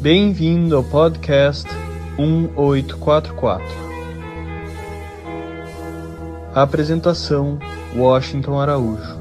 [0.00, 1.68] Bem-vindo ao podcast
[2.16, 3.66] 1844.
[6.54, 7.58] A apresentação:
[7.96, 9.18] Washington Araújo.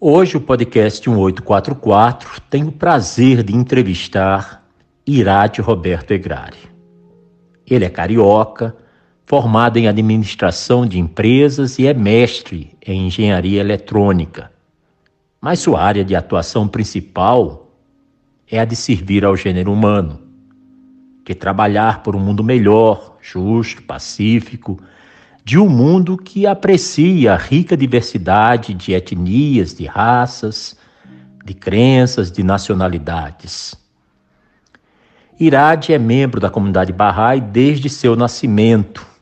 [0.00, 4.66] Hoje o podcast 1844 tem o prazer de entrevistar
[5.06, 6.56] Irade Roberto Egrari.
[7.66, 8.74] Ele é carioca,
[9.28, 14.50] formado em administração de empresas e é mestre em engenharia eletrônica.
[15.38, 17.70] Mas sua área de atuação principal
[18.50, 20.18] é a de servir ao gênero humano,
[21.26, 24.80] que trabalhar por um mundo melhor, justo, pacífico,
[25.44, 30.74] de um mundo que aprecia a rica diversidade de etnias, de raças,
[31.44, 33.74] de crenças, de nacionalidades.
[35.38, 39.17] Irade é membro da comunidade Bahá'í desde seu nascimento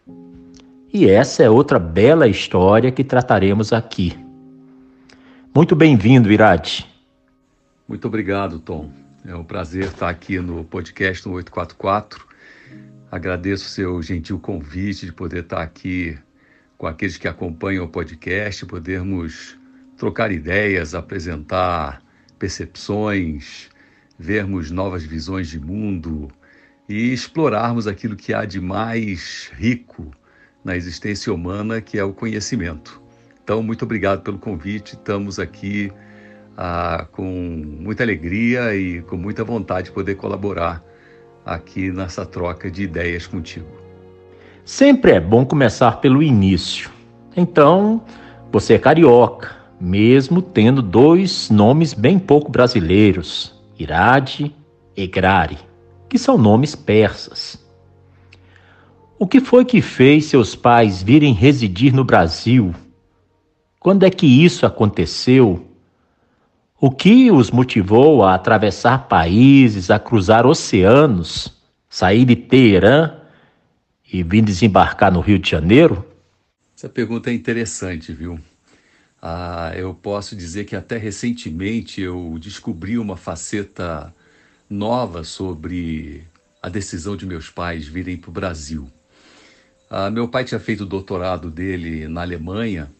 [0.97, 4.19] e essa é outra bela história que trataremos aqui.
[5.55, 6.91] Muito bem-vindo, Irati.
[7.87, 8.91] Muito obrigado, Tom.
[9.23, 12.27] É um prazer estar aqui no podcast no 844.
[13.13, 16.19] Agradeço o seu gentil convite de poder estar aqui
[16.79, 19.55] com aqueles que acompanham o podcast, podermos
[19.99, 22.03] trocar ideias, apresentar
[22.39, 23.69] percepções,
[24.19, 26.31] vermos novas visões de mundo
[26.89, 30.11] e explorarmos aquilo que há de mais rico
[30.67, 33.01] na existência humana, que é o conhecimento.
[33.43, 34.95] Então, muito obrigado pelo convite.
[34.95, 35.93] Estamos aqui
[36.57, 40.83] ah, com muita alegria e com muita vontade de poder colaborar
[41.45, 43.69] aqui nessa troca de ideias contigo.
[44.65, 46.91] Sempre é bom começar pelo início.
[47.37, 48.03] Então,
[48.51, 54.53] você é carioca, mesmo tendo dois nomes bem pouco brasileiros, Irade
[54.97, 55.59] e Grari,
[56.09, 57.65] que são nomes persas.
[59.19, 62.75] O que foi que fez seus pais virem residir no Brasil?
[63.81, 65.67] Quando é que isso aconteceu?
[66.79, 71.51] O que os motivou a atravessar países, a cruzar oceanos,
[71.89, 73.15] sair de Teherã
[74.13, 76.05] e vir desembarcar no Rio de Janeiro?
[76.77, 78.39] Essa pergunta é interessante, viu?
[79.23, 84.15] Ah, eu posso dizer que até recentemente eu descobri uma faceta
[84.69, 86.23] nova sobre
[86.63, 88.91] a decisão de meus pais virem para o Brasil.
[89.89, 92.91] Ah, meu pai tinha feito o doutorado dele na Alemanha,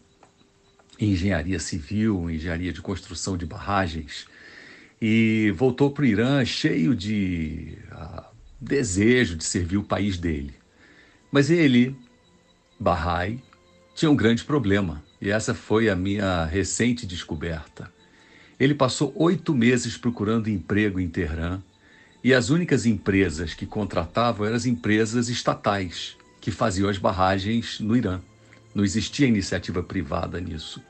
[0.97, 4.25] em engenharia civil, engenharia de construção de barragens,
[5.01, 10.53] e voltou para o Irã cheio de ah, desejo de servir o país dele.
[11.29, 11.93] Mas ele,
[12.79, 13.43] Bahá'í,
[13.93, 17.91] tinha um grande problema, e essa foi a minha recente descoberta.
[18.57, 21.61] Ele passou oito meses procurando emprego em Teherã,
[22.23, 26.16] e as únicas empresas que contratavam eram as empresas estatais
[26.47, 28.21] que faziam as barragens no Irã.
[28.73, 30.81] Não existia iniciativa privada nisso.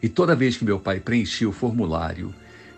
[0.00, 2.32] E toda vez que meu pai preenchia o formulário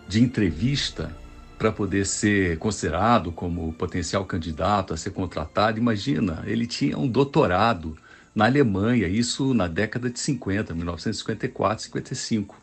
[0.07, 1.15] de entrevista
[1.59, 7.95] para poder ser considerado como potencial candidato a ser contratado, imagina, ele tinha um doutorado
[8.33, 12.59] na Alemanha, isso na década de 50, 1954, 55.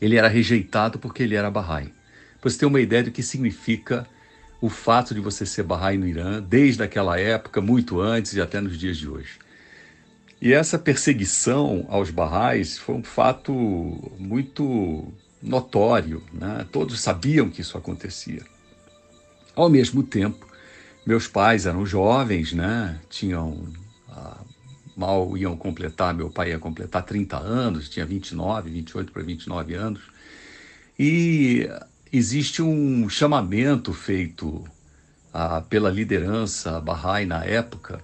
[0.00, 1.92] Ele era rejeitado porque ele era Bahá'í.
[2.40, 4.06] Para você ter uma ideia do que significa
[4.60, 8.60] o fato de você ser Bahá'í no Irã, desde aquela época, muito antes e até
[8.60, 9.38] nos dias de hoje.
[10.40, 13.52] E essa perseguição aos Bahá'ís foi um fato
[14.18, 16.66] muito notório, né?
[16.70, 18.42] todos sabiam que isso acontecia.
[19.54, 20.46] Ao mesmo tempo,
[21.06, 23.00] meus pais eram jovens, né?
[23.08, 23.68] tinham
[24.08, 24.40] ah,
[24.96, 30.02] mal iam completar, meu pai ia completar 30 anos, tinha 29, 28 para 29 anos.
[30.98, 31.68] E
[32.12, 34.64] existe um chamamento feito
[35.32, 38.00] ah, pela liderança Bahá'í na época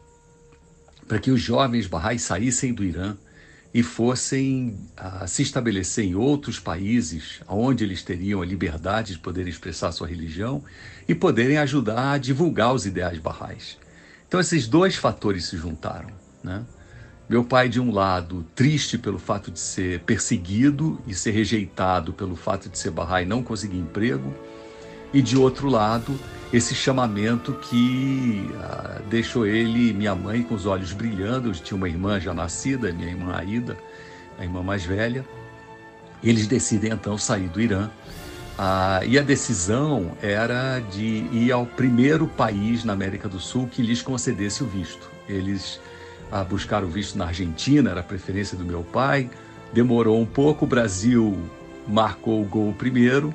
[1.09, 3.16] para que os jovens Bahá'í saíssem do Irã
[3.72, 9.48] e fossem ah, se estabelecer em outros países onde eles teriam a liberdade de poder
[9.48, 10.62] expressar sua religião
[11.09, 13.78] e poderem ajudar a divulgar os ideais Bahá'ís.
[14.28, 16.10] Então esses dois fatores se juntaram,
[16.43, 16.64] né?
[17.27, 22.37] Meu pai, de um lado, triste pelo fato de ser perseguido e ser rejeitado pelo
[22.37, 24.31] fato de ser Bahá'í e não conseguir emprego,
[25.12, 26.19] e de outro lado,
[26.53, 31.49] esse chamamento que ah, deixou ele e minha mãe com os olhos brilhando.
[31.49, 33.77] Eu tinha uma irmã já nascida, minha irmã Aida,
[34.38, 35.25] a irmã mais velha.
[36.23, 37.88] Eles decidem então sair do Irã.
[38.59, 43.81] Ah, e a decisão era de ir ao primeiro país na América do Sul que
[43.81, 45.09] lhes concedesse o visto.
[45.29, 45.81] Eles
[46.31, 49.31] a buscar o visto na Argentina, era a preferência do meu pai.
[49.73, 51.37] Demorou um pouco, o Brasil
[51.87, 53.35] marcou o gol primeiro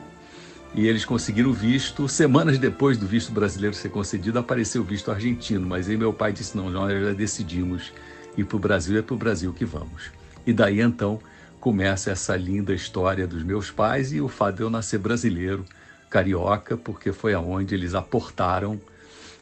[0.74, 2.08] e eles conseguiram o visto.
[2.08, 5.68] Semanas depois do visto brasileiro ser concedido, apareceu o visto argentino.
[5.68, 7.92] Mas aí meu pai disse: não, nós já decidimos
[8.38, 10.12] ir para o Brasil, é para o Brasil que vamos.
[10.46, 11.20] E daí então
[11.60, 15.66] começa essa linda história dos meus pais e o fato de eu nascer brasileiro,
[16.10, 18.80] carioca, porque foi aonde eles aportaram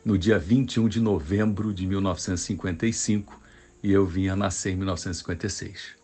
[0.07, 3.38] no dia 21 de novembro de 1955
[3.83, 5.98] e eu vim a nascer em 1956.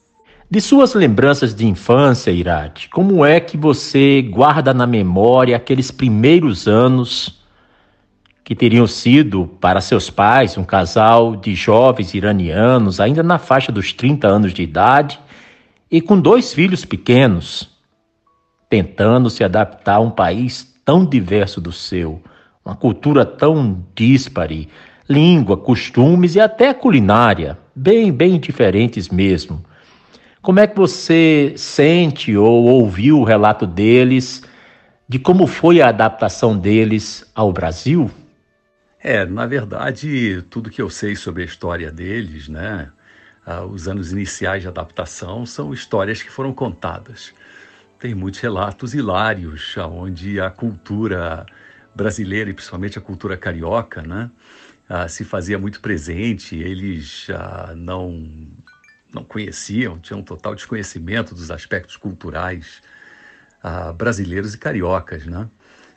[0.52, 6.68] De suas lembranças de infância, Irati, como é que você guarda na memória aqueles primeiros
[6.68, 7.42] anos
[8.44, 13.94] que teriam sido para seus pais um casal de jovens iranianos, ainda na faixa dos
[13.94, 15.18] 30 anos de idade,
[15.90, 17.70] e com dois filhos pequenos,
[18.70, 22.22] tentando se adaptar a um país tão diverso do seu,
[22.66, 24.70] uma cultura tão díspare,
[25.10, 29.64] língua, costumes e até culinária, bem, bem diferentes mesmo.
[30.42, 34.44] Como é que você sente ou ouviu o relato deles
[35.08, 38.10] de como foi a adaptação deles ao Brasil?
[39.00, 42.90] É, na verdade, tudo que eu sei sobre a história deles, né,
[43.46, 47.34] ah, os anos iniciais de adaptação, são histórias que foram contadas.
[48.00, 51.46] Tem muitos relatos hilários, onde a cultura
[51.96, 54.32] brasileira e principalmente a cultura carioca, né,
[54.90, 56.56] ah, se fazia muito presente.
[56.58, 58.48] Eles ah, não
[59.14, 62.82] não conheciam, tinham total desconhecimento dos aspectos culturais
[63.96, 65.48] brasileiros e cariocas, né?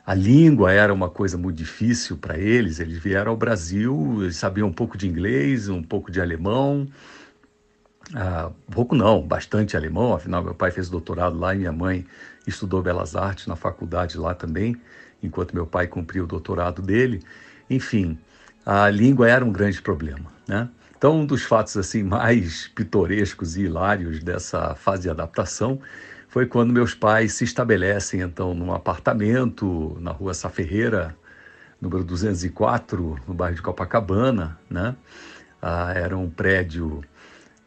[0.05, 2.79] A língua era uma coisa muito difícil para eles.
[2.79, 6.87] Eles vieram ao Brasil, eles sabiam um pouco de inglês, um pouco de alemão.
[8.15, 10.13] Ah, pouco não, bastante alemão.
[10.13, 12.05] Afinal, meu pai fez doutorado lá e minha mãe
[12.47, 14.77] estudou Belas Artes na faculdade lá também,
[15.21, 17.21] enquanto meu pai cumpriu o doutorado dele.
[17.69, 18.17] Enfim,
[18.65, 20.69] a língua era um grande problema, né?
[20.97, 25.79] Então, um dos fatos assim mais pitorescos e hilários dessa fase de adaptação
[26.27, 31.15] foi quando meus pais se estabelecem então num apartamento na rua Saferreira,
[31.79, 34.95] número 204, no bairro de Copacabana, né?
[35.61, 37.03] Ah, era um prédio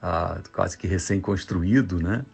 [0.03, 2.25] ah, quase que recém-construído, né?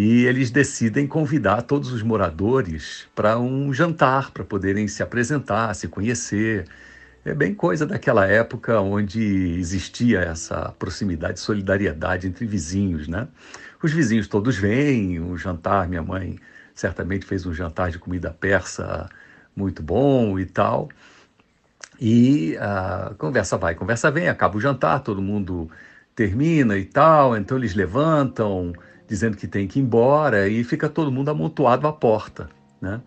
[0.00, 5.88] E eles decidem convidar todos os moradores para um jantar, para poderem se apresentar, se
[5.88, 6.66] conhecer.
[7.24, 13.26] É bem coisa daquela época onde existia essa proximidade, solidariedade entre vizinhos, né?
[13.82, 16.38] Os vizinhos todos vêm, um jantar, minha mãe
[16.76, 19.08] certamente fez um jantar de comida persa
[19.56, 20.88] muito bom e tal.
[22.00, 25.68] E a conversa vai, conversa vem, acaba o jantar, todo mundo
[26.14, 28.72] termina e tal, então eles levantam,
[29.08, 32.50] dizendo que tem que ir embora, e fica todo mundo amontoado à porta,
[32.80, 33.00] né?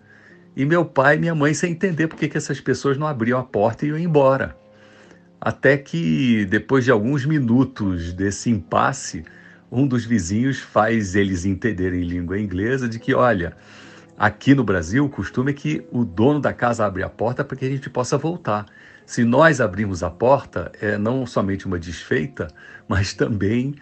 [0.55, 3.39] E meu pai e minha mãe sem entender por que, que essas pessoas não abriam
[3.39, 4.57] a porta e iam embora.
[5.39, 9.23] Até que, depois de alguns minutos desse impasse,
[9.71, 13.55] um dos vizinhos faz eles entenderem em língua inglesa de que, olha,
[14.17, 17.55] aqui no Brasil o costume é que o dono da casa abre a porta para
[17.55, 18.65] que a gente possa voltar.
[19.05, 22.49] Se nós abrirmos a porta, é não somente uma desfeita,
[22.87, 23.75] mas também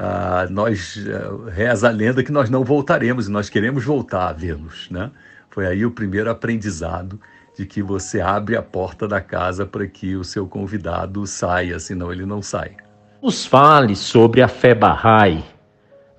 [0.00, 4.32] ah, nós ah, reza a lenda que nós não voltaremos e nós queremos voltar a
[4.32, 5.10] vê-los, né?
[5.50, 7.20] Foi aí o primeiro aprendizado
[7.58, 12.12] de que você abre a porta da casa para que o seu convidado saia, senão
[12.12, 12.76] ele não sai.
[13.20, 15.42] Nos fale sobre a fé Bahá'í.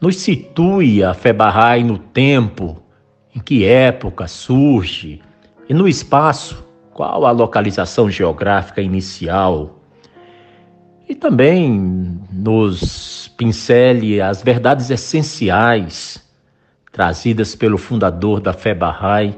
[0.02, 2.84] Nos situe a fé Bahá'í no tempo,
[3.34, 5.22] em que época surge
[5.70, 9.79] e no espaço, qual a localização geográfica inicial.
[11.10, 16.24] E também nos pincele as verdades essenciais
[16.92, 19.36] trazidas pelo fundador da fé Bahá'í,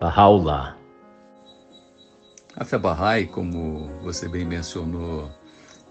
[0.00, 0.74] Bahá'u'lláh.
[2.56, 5.30] A fé Bahá'í, como você bem mencionou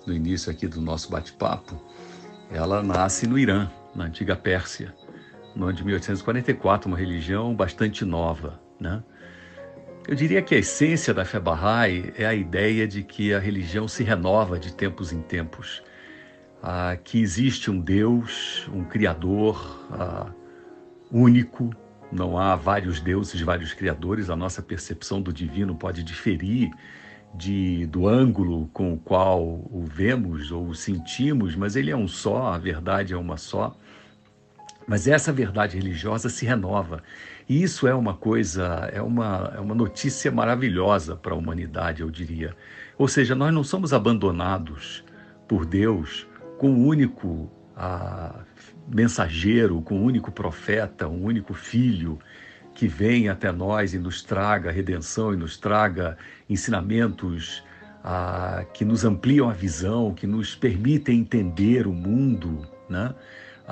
[0.05, 1.81] no início aqui do nosso bate-papo,
[2.51, 4.93] ela nasce no Irã, na antiga Pérsia,
[5.55, 9.01] no ano de 1844, uma religião bastante nova, né?
[10.09, 13.87] Eu diria que a essência da fé Bahá'í é a ideia de que a religião
[13.87, 15.83] se renova de tempos em tempos,
[16.63, 20.31] ah, que existe um Deus, um Criador ah,
[21.11, 21.69] único,
[22.11, 26.71] não há vários deuses, vários criadores, a nossa percepção do divino pode diferir
[27.35, 32.07] de, do ângulo com o qual o vemos ou o sentimos, mas ele é um
[32.07, 33.77] só, a verdade é uma só.
[34.89, 37.03] Mas essa verdade religiosa se renova.
[37.47, 42.09] E isso é uma coisa, é uma, é uma notícia maravilhosa para a humanidade, eu
[42.09, 42.55] diria.
[42.97, 45.05] Ou seja, nós não somos abandonados
[45.47, 46.27] por Deus
[46.57, 48.39] com um único ah,
[48.87, 52.17] mensageiro, com um único profeta, um único filho
[52.73, 56.17] que vem até nós e nos traga redenção e nos traga
[56.49, 57.63] ensinamentos
[58.03, 63.13] ah, que nos ampliam a visão, que nos permitem entender o mundo, né?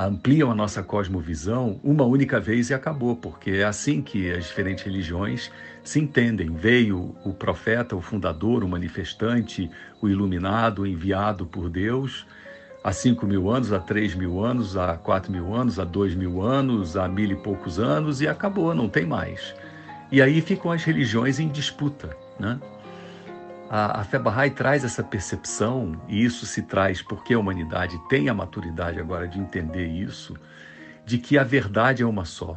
[0.06, 4.84] Ampliam a nossa cosmovisão uma única vez e acabou, porque é assim que as diferentes
[4.84, 5.52] religiões
[5.84, 6.52] se entendem.
[6.52, 12.28] Veio o profeta, o fundador, o manifestante, o iluminado, enviado por Deus,
[12.84, 16.44] há 5 mil anos, há 3 mil anos, há 4 mil anos, há 2 mil
[16.44, 19.56] anos, há mil e poucos anos e acabou, não tem mais.
[20.12, 22.16] E aí ficam as religiões em disputa.
[22.40, 22.60] Né?
[23.70, 28.34] A, a Bahá'í traz essa percepção, e isso se traz porque a humanidade tem a
[28.34, 30.38] maturidade agora de entender isso,
[31.06, 32.56] de que a verdade é uma só.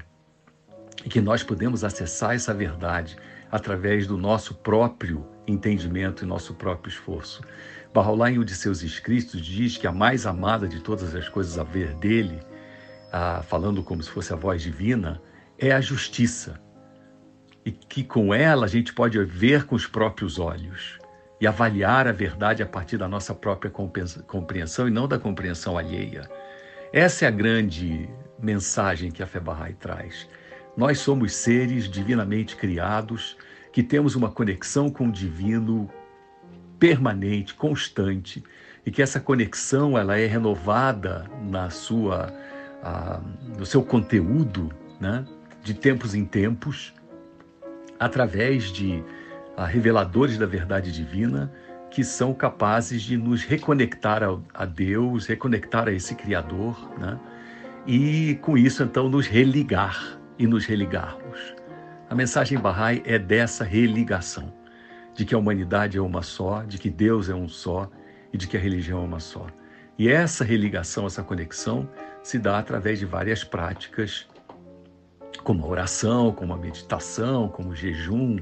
[1.04, 3.16] E que nós podemos acessar essa verdade
[3.50, 7.42] através do nosso próprio entendimento e nosso próprio esforço.
[7.92, 11.58] Bahá'u'lláh, em um de seus escritos, diz que a mais amada de todas as coisas
[11.58, 12.38] a ver dele,
[13.12, 15.20] ah, falando como se fosse a voz divina,
[15.58, 16.60] é a justiça.
[17.66, 20.99] E que com ela a gente pode ver com os próprios olhos
[21.40, 26.28] e avaliar a verdade a partir da nossa própria compreensão e não da compreensão alheia.
[26.92, 30.28] Essa é a grande mensagem que a Bahá'í traz.
[30.76, 33.36] Nós somos seres divinamente criados
[33.72, 35.88] que temos uma conexão com o divino
[36.78, 38.42] permanente, constante,
[38.84, 42.32] e que essa conexão ela é renovada na sua,
[43.58, 45.24] no seu conteúdo, né,
[45.62, 46.94] de tempos em tempos,
[47.98, 49.04] através de
[49.66, 51.52] reveladores da verdade divina
[51.90, 54.22] que são capazes de nos reconectar
[54.54, 57.18] a, Deus, reconectar a esse Criador, né?
[57.86, 61.54] e com isso então nos religar e nos religarmos.
[62.08, 64.52] A mensagem Bahá'í é dessa religação,
[65.14, 67.90] de que a humanidade é uma só, de que Deus é um só
[68.32, 69.46] e de que a religião é uma só.
[69.98, 71.88] E essa religação, essa conexão,
[72.22, 74.26] se dá através de várias práticas,
[75.42, 78.38] como a oração, como a meditação, como o jejum,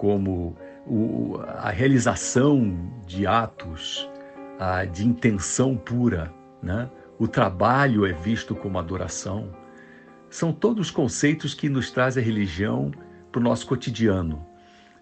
[0.00, 4.08] como o, a realização de atos
[4.58, 6.88] a, de intenção pura, né?
[7.18, 9.54] o trabalho é visto como adoração.
[10.30, 12.90] São todos conceitos que nos trazem a religião
[13.30, 14.42] para o nosso cotidiano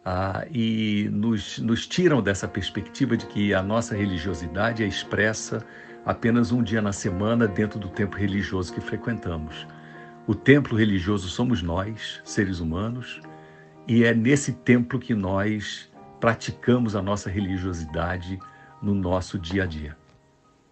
[0.04, 5.64] ah, e nos, nos tiram dessa perspectiva de que a nossa religiosidade é expressa
[6.04, 9.64] apenas um dia na semana dentro do tempo religioso que frequentamos.
[10.26, 13.20] O templo religioso somos nós, seres humanos,
[13.88, 15.90] e é nesse templo que nós
[16.20, 18.38] praticamos a nossa religiosidade
[18.82, 19.96] no nosso dia a dia.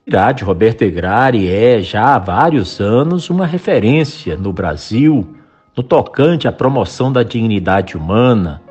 [0.07, 5.35] Irade Roberto Egrari é, já há vários anos, uma referência no Brasil
[5.77, 8.63] no tocante à promoção da dignidade humana,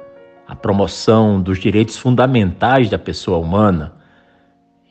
[0.47, 3.93] a promoção dos direitos fundamentais da pessoa humana.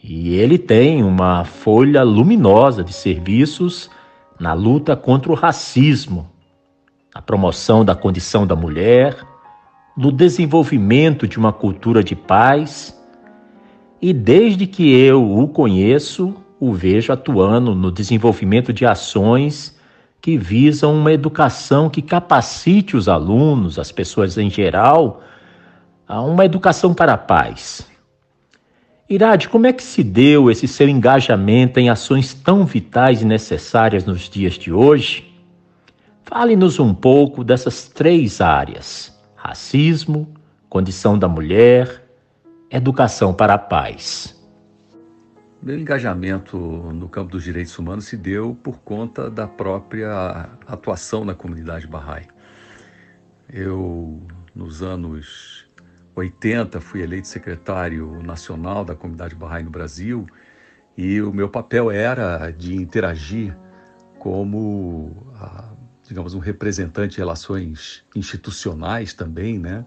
[0.02, 3.90] E ele tem uma folha luminosa de serviços
[4.38, 6.30] na luta contra o racismo,
[7.12, 9.16] a promoção da condição da mulher,
[9.96, 12.98] no desenvolvimento de uma cultura de paz.
[14.02, 19.78] E desde que eu o conheço, o vejo atuando no desenvolvimento de ações
[20.20, 25.22] que visam uma educação que capacite os alunos, as pessoas em geral,
[26.08, 27.86] a uma educação para a paz.
[29.08, 34.06] Irade, como é que se deu esse seu engajamento em ações tão vitais e necessárias
[34.06, 35.30] nos dias de hoje?
[36.22, 39.13] Fale-nos um pouco dessas três áreas
[39.44, 40.32] racismo,
[40.70, 42.02] condição da mulher,
[42.70, 44.34] educação para a paz.
[45.62, 51.34] Meu engajamento no campo dos direitos humanos se deu por conta da própria atuação na
[51.34, 52.26] comunidade Bahá'í.
[53.52, 54.22] Eu,
[54.54, 55.66] nos anos
[56.14, 60.26] 80, fui eleito secretário nacional da comunidade Bahá'í no Brasil
[60.96, 63.56] e o meu papel era de interagir
[64.18, 65.26] como
[66.06, 69.84] digamos, um representante de relações institucionais também, né?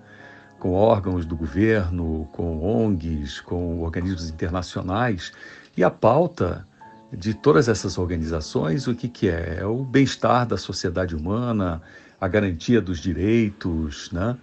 [0.59, 5.31] com órgãos do governo, com ONGs, com organismos internacionais.
[5.75, 6.65] E a pauta
[7.13, 9.59] de todas essas organizações, o que, que é?
[9.59, 11.81] É o bem-estar da sociedade humana,
[12.19, 14.35] a garantia dos direitos, né?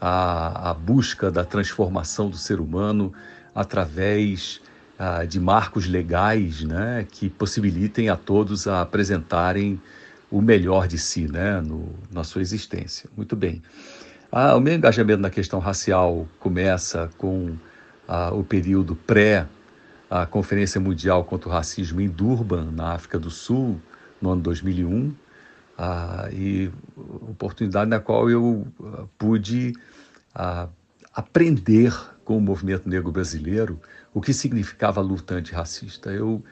[0.00, 3.12] a, a busca da transformação do ser humano
[3.54, 4.60] através
[4.98, 7.06] ah, de marcos legais né?
[7.10, 9.80] que possibilitem a todos a apresentarem
[10.32, 13.08] o melhor de si né, no, na sua existência.
[13.14, 13.62] Muito bem.
[14.30, 17.54] Ah, o meu engajamento na questão racial começa com
[18.08, 19.46] ah, o período pré
[20.08, 23.80] a Conferência Mundial contra o Racismo em Durban, na África do Sul,
[24.20, 25.14] no ano 2001,
[25.76, 26.70] ah, e
[27.28, 29.74] oportunidade na qual eu ah, pude
[30.34, 30.68] ah,
[31.14, 33.80] aprender com o movimento negro brasileiro
[34.14, 36.10] o que significava luta antirracista.
[36.10, 36.42] Eu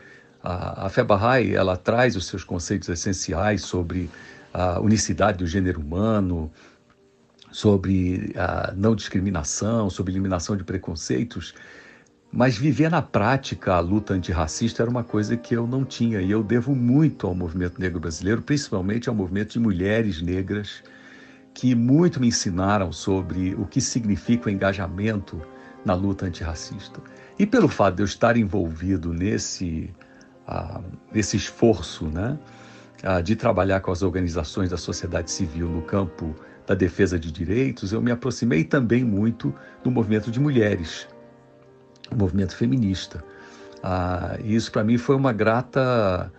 [0.42, 4.10] a, a Bahá'í, ela traz os seus conceitos essenciais sobre
[4.52, 6.50] a unicidade do gênero humano,
[7.52, 11.54] sobre a não discriminação, sobre eliminação de preconceitos,
[12.32, 16.30] mas viver na prática a luta antirracista era uma coisa que eu não tinha e
[16.30, 20.82] eu devo muito ao movimento negro brasileiro, principalmente ao movimento de mulheres negras
[21.52, 25.42] que muito me ensinaram sobre o que significa o engajamento
[25.84, 27.00] na luta antirracista.
[27.36, 29.92] E pelo fato de eu estar envolvido nesse
[30.50, 30.80] a,
[31.14, 32.36] esse esforço né,
[33.04, 36.34] a, de trabalhar com as organizações da sociedade civil no campo
[36.66, 41.08] da defesa de direitos, eu me aproximei também muito do movimento de mulheres,
[42.10, 43.24] o movimento feminista.
[44.44, 46.30] E isso para mim foi uma grata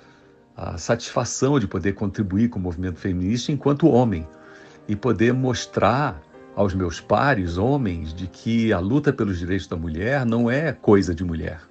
[0.77, 4.27] satisfação de poder contribuir com o movimento feminista enquanto homem
[4.87, 6.21] e poder mostrar
[6.55, 11.15] aos meus pares, homens, de que a luta pelos direitos da mulher não é coisa
[11.15, 11.61] de mulher,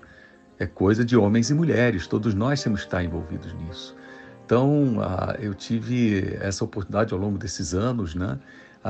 [0.61, 2.07] é coisa de homens e mulheres.
[2.07, 3.97] Todos nós temos que estar envolvidos nisso.
[4.45, 4.97] Então,
[5.38, 8.38] eu tive essa oportunidade ao longo desses anos, né,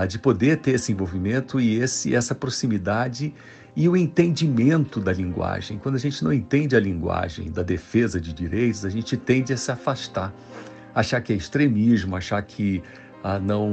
[0.08, 3.32] de poder ter esse envolvimento e esse, essa proximidade
[3.76, 5.78] e o entendimento da linguagem.
[5.78, 9.56] Quando a gente não entende a linguagem da defesa de direitos, a gente tende a
[9.56, 10.32] se afastar,
[10.94, 12.82] achar que é extremismo, achar que
[13.22, 13.70] ah, não,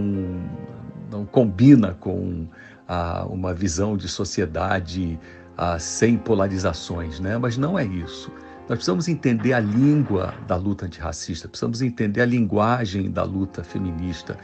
[1.09, 2.45] não combina com
[2.87, 5.19] ah, uma visão de sociedade
[5.57, 7.37] ah, sem polarizações, né?
[7.37, 8.31] mas não é isso.
[8.69, 14.37] Nós precisamos entender a língua da luta antirracista, precisamos entender a linguagem da luta feminista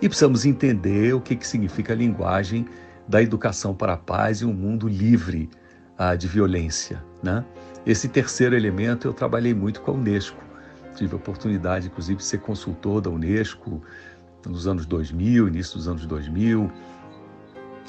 [0.00, 2.66] e precisamos entender o que, que significa a linguagem
[3.08, 5.48] da educação para a paz e um mundo livre
[5.98, 7.02] ah, de violência.
[7.22, 7.44] Né?
[7.86, 10.42] Esse terceiro elemento eu trabalhei muito com a Unesco.
[10.94, 13.82] Tive a oportunidade, inclusive, de ser consultor da Unesco
[14.46, 16.70] nos anos 2000, início dos anos 2000.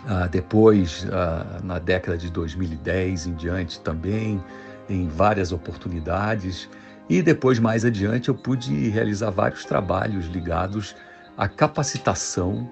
[0.08, 4.44] Ah, depois, ah, na década de 2010 em diante também,
[4.88, 6.70] em várias oportunidades.
[7.10, 10.96] E depois, mais adiante, eu pude realizar vários trabalhos ligados
[11.38, 12.70] à capacitação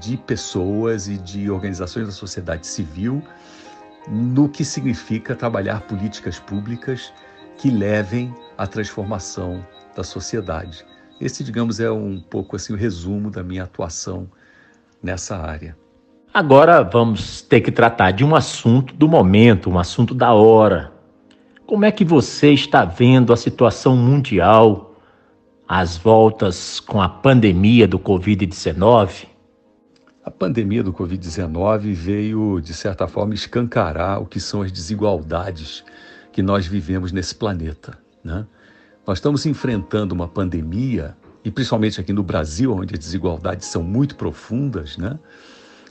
[0.00, 3.22] de pessoas e de organizações da sociedade civil
[4.08, 7.12] no que significa trabalhar políticas públicas
[7.58, 9.66] que levem à transformação
[9.96, 10.86] da sociedade.
[11.20, 14.28] Esse, digamos, é um pouco assim o resumo da minha atuação
[15.02, 15.76] nessa área.
[16.32, 20.92] Agora vamos ter que tratar de um assunto do momento, um assunto da hora.
[21.66, 24.94] Como é que você está vendo a situação mundial,
[25.66, 29.26] as voltas com a pandemia do Covid-19?
[30.24, 35.82] A pandemia do Covid-19 veio, de certa forma, escancarar o que são as desigualdades
[36.30, 37.98] que nós vivemos nesse planeta.
[38.22, 38.46] Né?
[39.04, 44.14] Nós estamos enfrentando uma pandemia, e principalmente aqui no Brasil, onde as desigualdades são muito
[44.14, 45.18] profundas, né?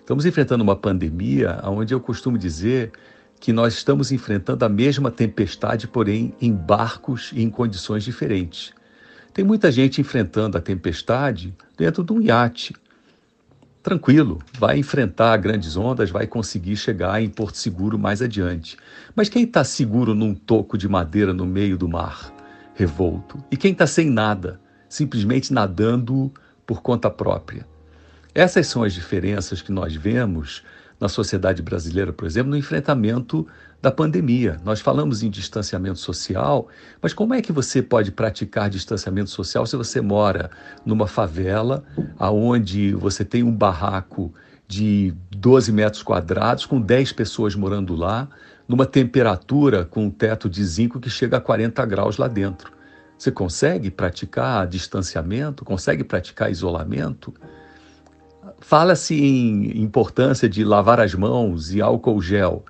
[0.10, 2.92] Estamos enfrentando uma pandemia onde eu costumo dizer
[3.40, 8.74] que nós estamos enfrentando a mesma tempestade, porém em barcos e em condições diferentes.
[9.32, 12.74] Tem muita gente enfrentando a tempestade dentro de um iate
[13.84, 18.78] tranquilo, vai enfrentar grandes ondas, vai conseguir chegar em Porto Seguro mais adiante.
[19.16, 22.34] Mas quem está seguro num toco de madeira no meio do mar
[22.74, 23.38] revolto?
[23.52, 26.34] E quem está sem nada, simplesmente nadando
[26.66, 27.64] por conta própria?
[28.34, 30.64] Essas são as diferenças que nós vemos
[31.00, 33.48] na sociedade brasileira, por exemplo, no enfrentamento
[33.82, 34.60] da pandemia.
[34.64, 36.68] Nós falamos em distanciamento social,
[37.02, 40.52] mas como é que você pode praticar distanciamento social se você mora
[40.86, 41.84] numa favela
[42.18, 44.34] aonde você tem um barraco
[44.68, 48.28] de 12 metros quadrados com 10 pessoas morando lá,
[48.68, 52.72] numa temperatura com um teto de zinco que chega a 40 graus lá dentro?
[53.18, 55.66] Você consegue praticar distanciamento?
[55.66, 57.34] Consegue praticar isolamento?
[58.62, 62.66] Fala-se em importância de lavar as mãos e álcool gel.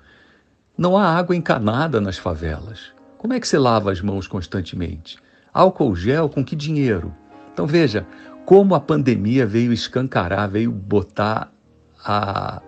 [0.78, 2.92] Não há água encanada nas favelas.
[3.18, 5.18] Como é que você lava as mãos constantemente?
[5.52, 7.14] Álcool gel com que dinheiro?
[7.52, 8.06] Então veja
[8.46, 11.52] como a pandemia veio escancarar, veio botar
[12.04, 12.62] a,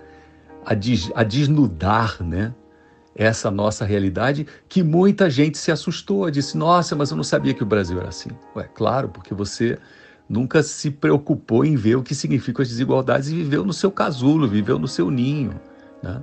[0.65, 2.55] a, des, a desnudar, né?
[3.15, 7.63] Essa nossa realidade que muita gente se assustou, disse: Nossa, mas eu não sabia que
[7.63, 8.31] o Brasil era assim.
[8.57, 9.79] Ué, claro, porque você
[10.33, 14.49] nunca se preocupou em ver o que significam as desigualdades e viveu no seu casulo,
[14.49, 15.61] viveu no seu ninho.
[16.03, 16.23] Né?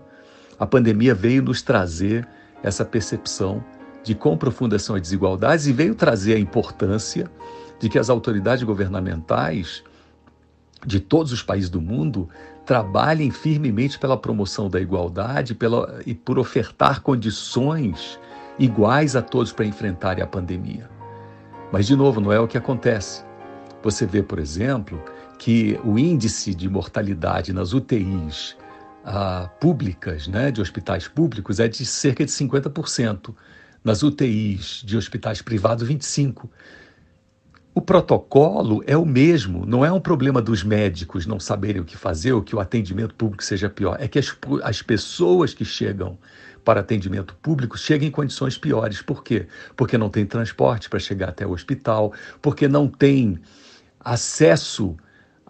[0.57, 2.27] A pandemia veio nos trazer
[2.63, 3.63] essa percepção
[4.03, 7.29] de quão profundas são as desigualdades e veio trazer a importância
[7.79, 9.83] de que as autoridades governamentais
[10.83, 12.27] de todos os países do mundo
[12.65, 18.19] trabalhem firmemente pela promoção da igualdade pela, e por ofertar condições
[18.57, 20.89] iguais a todos para enfrentarem a pandemia.
[21.71, 23.28] Mas, de novo, não é o que acontece.
[23.81, 25.01] Você vê, por exemplo,
[25.37, 28.55] que o índice de mortalidade nas UTIs
[29.05, 33.33] ah, públicas, né, de hospitais públicos, é de cerca de 50%.
[33.81, 36.49] Nas UTIs de hospitais privados, 25%.
[37.73, 41.95] O protocolo é o mesmo, não é um problema dos médicos não saberem o que
[41.95, 43.95] fazer ou que o atendimento público seja pior.
[44.01, 46.17] É que as, as pessoas que chegam
[46.65, 49.01] para atendimento público chegam em condições piores.
[49.01, 49.47] Por quê?
[49.77, 52.11] Porque não tem transporte para chegar até o hospital,
[52.41, 53.39] porque não tem
[53.99, 54.95] acesso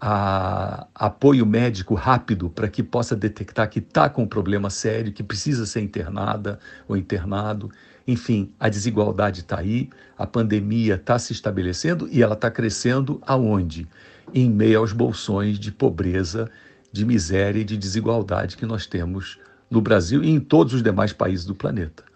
[0.00, 5.22] a apoio médico rápido para que possa detectar que está com um problema sério, que
[5.22, 6.58] precisa ser internada
[6.88, 7.70] ou internado.
[8.06, 13.86] Enfim, a desigualdade está aí, a pandemia está se estabelecendo e ela está crescendo aonde?
[14.32, 16.50] Em meio aos bolsões de pobreza,
[16.90, 19.38] de miséria e de desigualdade que nós temos
[19.70, 22.09] no Brasil e em todos os demais países do planeta.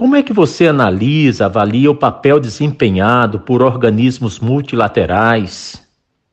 [0.00, 5.86] Como é que você analisa, avalia o papel desempenhado por organismos multilaterais,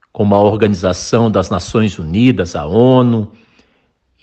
[0.10, 3.30] como a Organização das Nações Unidas, a ONU,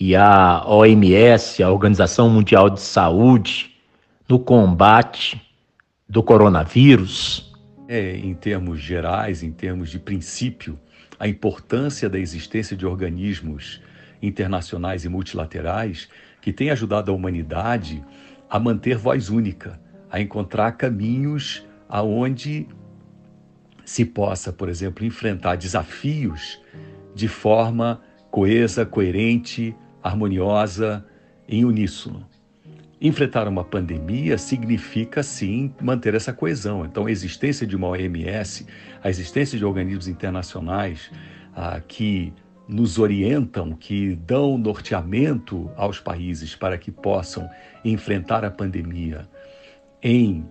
[0.00, 3.74] e a OMS, a Organização Mundial de Saúde,
[4.26, 5.38] no combate
[6.08, 7.52] do coronavírus?
[7.86, 10.80] É, em termos gerais, em termos de princípio,
[11.20, 13.78] a importância da existência de organismos
[14.22, 16.08] internacionais e multilaterais
[16.40, 18.02] que têm ajudado a humanidade
[18.48, 19.80] a manter voz única,
[20.10, 22.66] a encontrar caminhos aonde
[23.84, 26.60] se possa, por exemplo, enfrentar desafios
[27.14, 31.04] de forma coesa, coerente, harmoniosa,
[31.48, 32.26] em uníssono.
[33.00, 36.84] Enfrentar uma pandemia significa, sim, manter essa coesão.
[36.84, 38.66] Então, a existência de uma OMS,
[39.02, 41.10] a existência de organismos internacionais
[41.54, 42.32] ah, que
[42.66, 47.48] nos orientam, que dão norteamento aos países para que possam
[47.84, 49.28] enfrentar a pandemia
[50.02, 50.46] em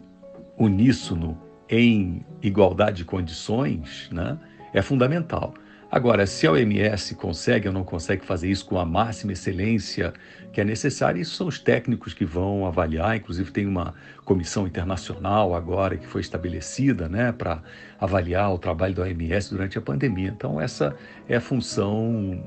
[0.58, 1.38] uníssono,
[1.70, 4.38] em igualdade de condições, né,
[4.74, 5.54] é fundamental.
[5.94, 10.12] Agora, se a OMS consegue ou não consegue fazer isso com a máxima excelência
[10.52, 13.16] que é necessária, isso são os técnicos que vão avaliar.
[13.16, 13.94] Inclusive, tem uma
[14.26, 17.62] comissão internacional agora que foi estabelecida né, para
[18.02, 20.30] avaliar o trabalho da OMS durante a pandemia.
[20.36, 20.96] Então, essa
[21.30, 22.44] é a função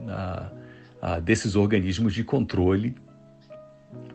[1.22, 2.96] desses organismos de controle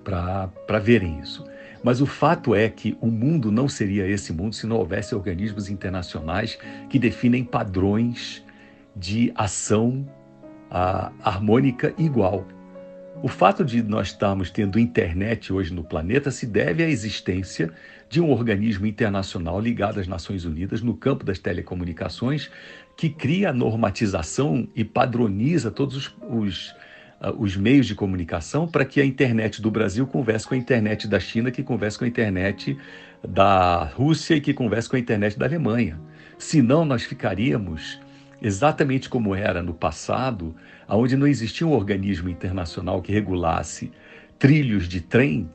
[0.03, 1.45] para verem isso.
[1.81, 5.69] Mas o fato é que o mundo não seria esse mundo se não houvesse organismos
[5.69, 8.43] internacionais que definem padrões
[8.95, 10.07] de ação
[10.69, 12.45] a, harmônica igual.
[13.23, 17.71] O fato de nós estarmos tendo internet hoje no planeta se deve à existência
[18.09, 22.49] de um organismo internacional ligado às Nações Unidas no campo das telecomunicações
[22.97, 26.69] que cria a normatização e padroniza todos os, os,
[27.21, 31.07] uh, os meios de comunicação para que a internet do Brasil converse com a internet
[31.07, 32.77] da China, que converse com a internet
[33.27, 35.99] da Rússia e que converse com a internet da Alemanha.
[36.37, 37.99] Senão, nós ficaríamos
[38.41, 40.55] exatamente como era no passado,
[40.87, 43.91] onde não existia um organismo internacional que regulasse
[44.39, 45.49] trilhos de trem,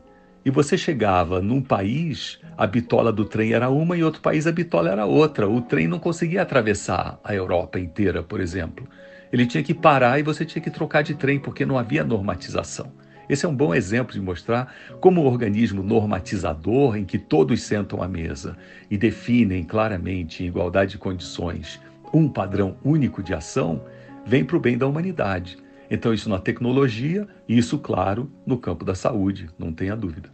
[0.46, 4.53] e você chegava num país, a bitola do trem era uma e outro país a
[4.53, 5.49] bitola era outra.
[5.49, 8.87] O trem não conseguia atravessar a Europa inteira, por exemplo.
[9.33, 12.92] Ele tinha que parar e você tinha que trocar de trem porque não havia normatização.
[13.29, 18.01] Esse é um bom exemplo de mostrar como um organismo normatizador em que todos sentam
[18.01, 18.57] à mesa
[18.88, 21.81] e definem claramente, em igualdade de condições,
[22.12, 23.81] um padrão único de ação,
[24.25, 25.59] vem para o bem da humanidade.
[25.90, 30.29] Então, isso na tecnologia e isso, claro, no campo da saúde, não tenha dúvida.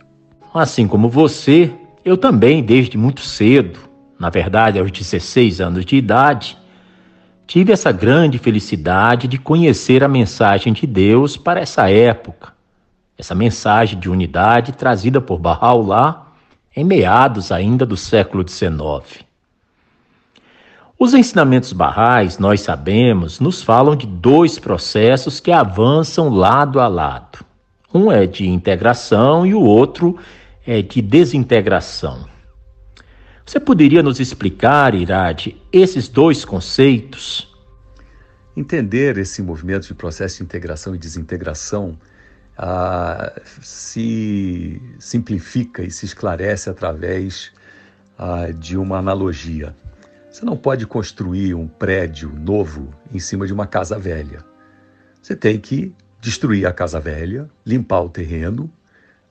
[0.55, 1.73] Assim como você,
[2.05, 3.79] eu também, desde muito cedo,
[4.19, 6.57] na verdade, aos 16 anos de idade,
[7.47, 12.53] tive essa grande felicidade de conhecer a mensagem de Deus para essa época.
[13.19, 16.27] Essa mensagem de unidade trazida por Bahá'u'lláh
[16.75, 19.25] em meados ainda do século XIX.
[21.05, 27.45] Os ensinamentos barrais, nós sabemos, nos falam de dois processos que avançam lado a lado.
[27.93, 30.17] Um é de integração e o outro
[30.65, 32.25] é de desintegração.
[33.45, 37.53] Você poderia nos explicar, Irade, esses dois conceitos?
[38.57, 41.99] Entender esse movimento de processo de integração e desintegração
[42.57, 47.51] ah, se simplifica e se esclarece através
[48.17, 49.75] ah, de uma analogia.
[50.33, 54.43] Você não pode construir um prédio novo em cima de uma casa velha.
[55.21, 58.73] Você tem que destruir a casa velha, limpar o terreno,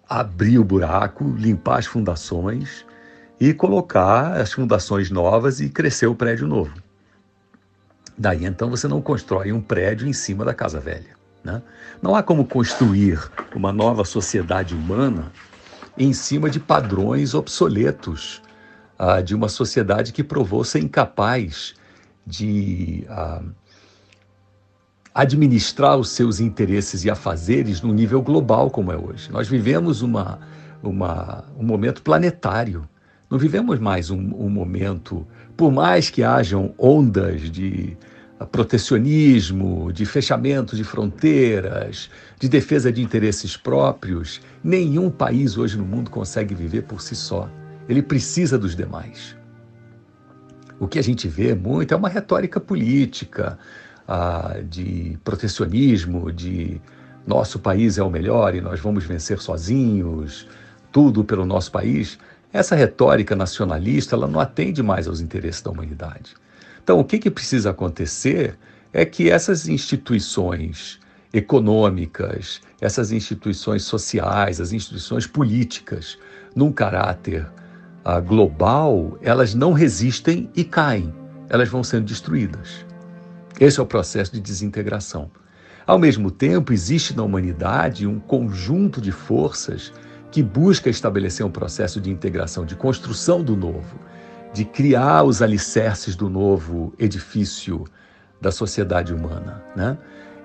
[0.08, 2.86] abrir o buraco, limpar as fundações
[3.40, 6.76] e colocar as fundações novas e crescer o prédio novo.
[8.16, 11.16] Daí então você não constrói um prédio em cima da casa velha.
[11.44, 11.64] Né?
[12.00, 13.20] Não há como construir
[13.56, 15.32] uma nova sociedade humana
[15.98, 18.40] em cima de padrões obsoletos
[19.04, 21.74] ah, de uma sociedade que provou ser incapaz
[22.24, 23.42] de ah,
[25.12, 29.32] administrar os seus interesses e afazeres num nível global como é hoje.
[29.32, 30.40] Nós vivemos uma,
[30.84, 32.88] uma, um momento planetário.
[33.28, 35.26] Não vivemos mais um, um momento,
[35.58, 37.98] por mais que hajam ondas de
[38.52, 42.08] protecionismo, de fechamento de fronteiras,
[42.40, 47.50] de defesa de interesses próprios, nenhum país hoje no mundo consegue viver por si só.
[47.88, 49.36] Ele precisa dos demais.
[50.80, 53.58] O que a gente vê muito é uma retórica política,
[54.08, 56.82] ah, de protecionismo, de
[57.26, 60.48] nosso país é o melhor e nós vamos vencer sozinhos,
[60.91, 62.17] tudo pelo nosso país.
[62.52, 66.34] Essa retórica nacionalista ela não atende mais aos interesses da humanidade.
[66.84, 68.58] Então, o que, que precisa acontecer
[68.91, 71.00] é que essas instituições
[71.32, 76.17] econômicas, essas instituições sociais, as instituições políticas,
[76.56, 77.48] num caráter
[78.26, 81.14] global, elas não resistem e caem,
[81.50, 82.86] elas vão sendo destruídas.
[83.60, 85.30] Esse é o processo de desintegração.
[85.86, 89.92] Ao mesmo tempo, existe na humanidade um conjunto de forças
[90.32, 94.00] que busca estabelecer um processo de integração, de construção do novo,
[94.54, 97.86] de criar os alicerces do novo edifício
[98.40, 99.64] da sociedade humana.
[99.76, 99.98] Né?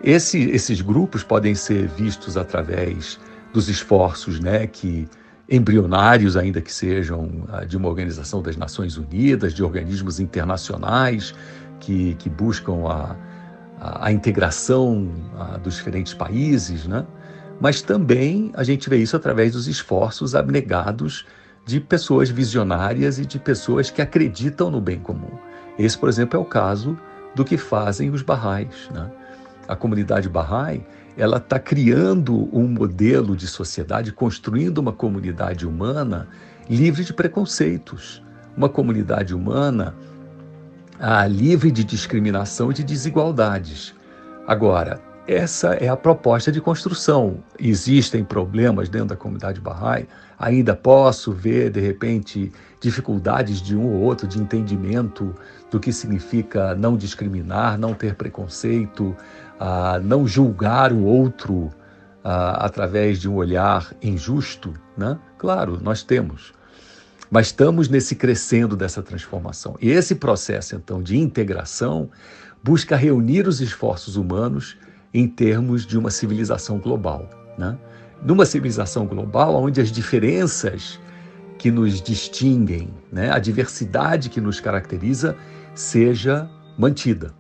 [0.03, 3.19] Esse, esses grupos podem ser vistos através
[3.53, 5.09] dos esforços né, que
[5.49, 11.35] embrionários, ainda que sejam ah, de uma organização das Nações Unidas, de organismos internacionais
[11.79, 13.17] que, que buscam a,
[13.81, 17.07] a, a integração a, ah, dos diferentes países, né?
[17.61, 21.25] mas também a gente vê isso através dos esforços abnegados
[21.65, 25.39] de pessoas visionárias e de pessoas que acreditam no bem comum.
[25.79, 26.99] Esse, por exemplo, é o caso
[27.35, 28.89] do que fazem os Bahá'ís.
[28.93, 29.11] Né?
[29.69, 30.85] A comunidade Bahá'í
[31.17, 36.29] ela está criando um modelo de sociedade, construindo uma comunidade humana
[36.69, 38.23] livre de preconceitos,
[38.57, 39.95] uma comunidade humana
[40.99, 43.95] ah, livre de discriminação e de desigualdades.
[44.47, 47.43] Agora, essa é a proposta de construção.
[47.59, 50.07] Existem problemas dentro da comunidade Bahá'í,
[50.39, 55.35] ainda posso ver, de repente, dificuldades de um ou outro de entendimento
[55.71, 59.17] do que significa não discriminar, não ter preconceito,
[60.05, 61.71] não julgar o outro
[62.23, 65.19] através de um olhar injusto, né?
[65.39, 66.53] Claro, nós temos.
[67.31, 69.77] Mas estamos nesse crescendo dessa transformação.
[69.81, 72.09] E esse processo, então, de integração
[72.63, 74.77] busca reunir os esforços humanos
[75.13, 77.29] em termos de uma civilização global.
[77.59, 77.77] Né?
[78.25, 81.01] Numa civilização global, onde as diferenças
[81.59, 85.37] que nos distinguem, né, a diversidade que nos caracteriza,
[85.77, 87.33] seja mantida.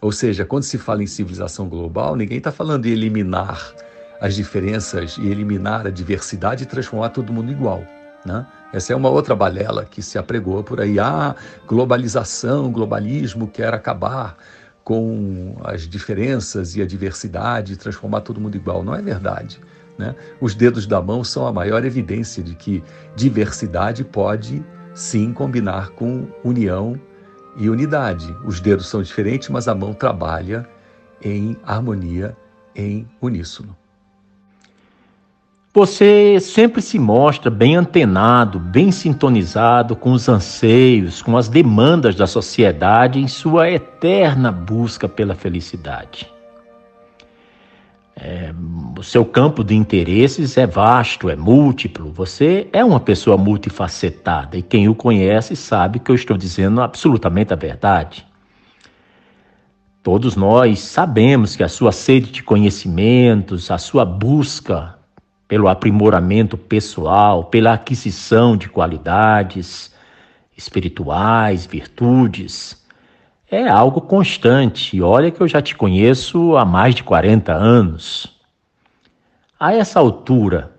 [0.00, 3.72] Ou seja, quando se fala em civilização global, ninguém está falando de eliminar
[4.20, 7.84] as diferenças e eliminar a diversidade e transformar todo mundo igual.
[8.24, 8.46] Né?
[8.72, 10.98] Essa é uma outra balela que se apregou por aí.
[10.98, 11.36] Ah,
[11.66, 14.36] globalização, globalismo quer acabar
[14.82, 18.82] com as diferenças e a diversidade, transformar todo mundo igual.
[18.82, 19.60] Não é verdade.
[19.98, 20.14] Né?
[20.40, 22.82] Os dedos da mão são a maior evidência de que
[23.14, 26.98] diversidade pode sim combinar com união
[27.56, 28.34] e unidade.
[28.44, 30.68] Os dedos são diferentes, mas a mão trabalha
[31.22, 32.36] em harmonia,
[32.74, 33.76] em uníssono.
[35.74, 42.26] Você sempre se mostra bem antenado, bem sintonizado com os anseios, com as demandas da
[42.26, 46.35] sociedade em sua eterna busca pela felicidade.
[48.18, 48.50] É,
[48.98, 52.10] o seu campo de interesses é vasto, é múltiplo.
[52.12, 57.52] Você é uma pessoa multifacetada e quem o conhece sabe que eu estou dizendo absolutamente
[57.52, 58.26] a verdade.
[60.02, 64.96] Todos nós sabemos que a sua sede de conhecimentos, a sua busca
[65.46, 69.92] pelo aprimoramento pessoal, pela aquisição de qualidades
[70.56, 72.85] espirituais, virtudes,
[73.56, 75.00] é algo constante.
[75.00, 78.36] Olha que eu já te conheço há mais de 40 anos.
[79.58, 80.72] A essa altura,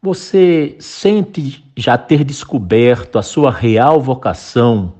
[0.00, 4.94] você sente já ter descoberto a sua real vocação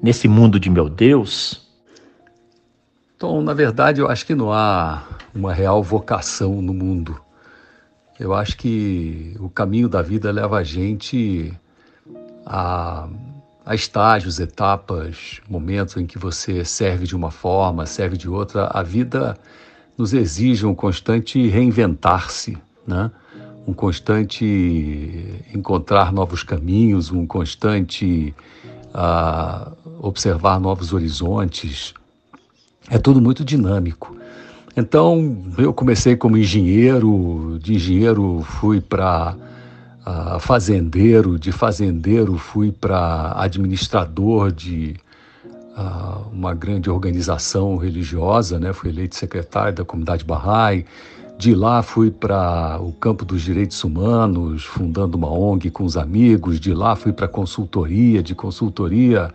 [0.00, 1.66] nesse mundo de meu Deus?
[3.16, 5.02] Então, na verdade, eu acho que não há
[5.34, 7.18] uma real vocação no mundo.
[8.20, 11.52] Eu acho que o caminho da vida leva a gente
[12.44, 13.08] a
[13.66, 18.66] Há estágios, etapas, momentos em que você serve de uma forma, serve de outra.
[18.66, 19.38] A vida
[19.96, 23.10] nos exige um constante reinventar-se, né?
[23.66, 24.44] um constante
[25.54, 28.34] encontrar novos caminhos, um constante
[28.94, 31.94] uh, observar novos horizontes.
[32.90, 34.14] É tudo muito dinâmico.
[34.76, 39.34] Então, eu comecei como engenheiro, de engenheiro fui para
[40.40, 44.96] fazendeiro, de fazendeiro fui para administrador de
[45.76, 48.72] uh, uma grande organização religiosa, né?
[48.72, 50.84] fui eleito secretário da comunidade Bahá'í.
[51.36, 56.60] De lá fui para o campo dos direitos humanos, fundando uma ONG com os amigos.
[56.60, 59.32] De lá fui para consultoria, de consultoria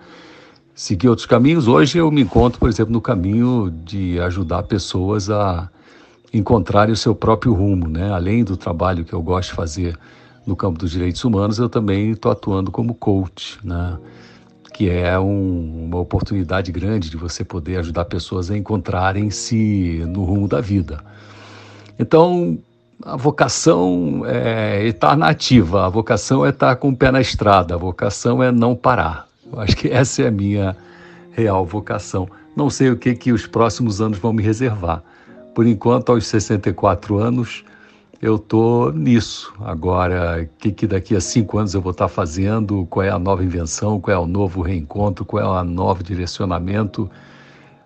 [0.73, 1.67] segui outros caminhos.
[1.67, 5.69] Hoje eu me encontro, por exemplo, no caminho de ajudar pessoas a
[6.33, 8.13] encontrarem o seu próprio rumo, né?
[8.13, 9.99] Além do trabalho que eu gosto de fazer
[10.49, 13.97] no campo dos direitos humanos, eu também estou atuando como coach, né?
[14.73, 20.47] que é um, uma oportunidade grande de você poder ajudar pessoas a encontrarem-se no rumo
[20.47, 21.03] da vida.
[21.99, 22.57] Então,
[23.03, 27.77] a vocação é estar nativa, a vocação é estar com o pé na estrada, a
[27.77, 29.27] vocação é não parar.
[29.51, 30.75] Eu acho que essa é a minha
[31.31, 32.29] real vocação.
[32.55, 35.03] Não sei o que, que os próximos anos vão me reservar.
[35.53, 37.65] Por enquanto, aos 64 anos,
[38.21, 39.53] eu estou nisso.
[39.61, 42.85] Agora, o que, que daqui a cinco anos eu vou estar fazendo?
[42.89, 43.99] Qual é a nova invenção?
[43.99, 45.23] Qual é o novo reencontro?
[45.23, 47.09] Qual é o novo direcionamento?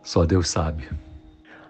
[0.01, 0.85] Só Deus sabe.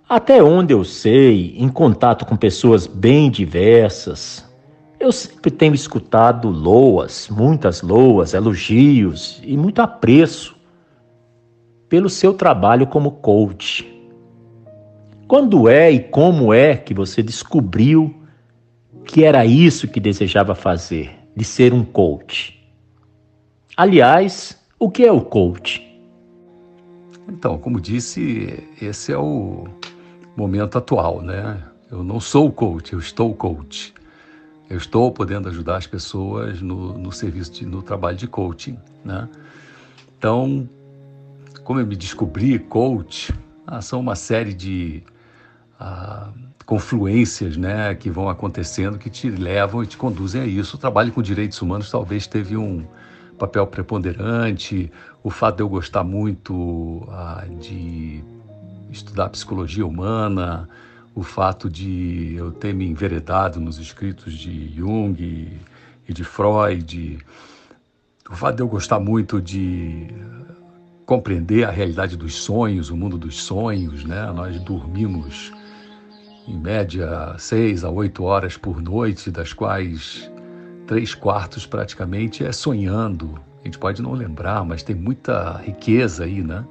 [0.07, 4.45] Até onde eu sei, em contato com pessoas bem diversas,
[4.99, 10.55] eu sempre tenho escutado loas, muitas loas, elogios e muito apreço
[11.89, 13.89] pelo seu trabalho como coach.
[15.27, 18.22] Quando é e como é que você descobriu
[19.05, 22.59] que era isso que desejava fazer, de ser um coach?
[23.75, 25.81] Aliás, o que é o coach?
[27.27, 29.67] Então, como disse, esse é o
[30.35, 31.61] momento atual, né?
[31.89, 33.93] Eu não sou coach, eu estou coach.
[34.69, 39.29] Eu estou podendo ajudar as pessoas no, no serviço, de, no trabalho de coaching, né?
[40.17, 40.67] Então,
[41.63, 43.33] como eu me descobri coach,
[43.67, 45.03] ah, são uma série de
[45.79, 46.31] ah,
[46.65, 50.75] confluências, né, que vão acontecendo que te levam e te conduzem a isso.
[50.75, 52.85] O trabalho com direitos humanos talvez teve um
[53.37, 54.91] papel preponderante.
[55.23, 58.23] O fato de eu gostar muito ah, de
[58.91, 60.69] estudar psicologia humana,
[61.15, 65.15] o fato de eu ter me enveredado nos escritos de Jung
[66.07, 67.19] e de Freud,
[68.29, 70.07] o fato de eu gostar muito de
[71.05, 74.31] compreender a realidade dos sonhos, o mundo dos sonhos, né?
[74.31, 75.51] Nós dormimos
[76.47, 80.29] em média seis a oito horas por noite, das quais
[80.85, 83.39] três quartos praticamente é sonhando.
[83.61, 86.65] A gente pode não lembrar, mas tem muita riqueza aí, né?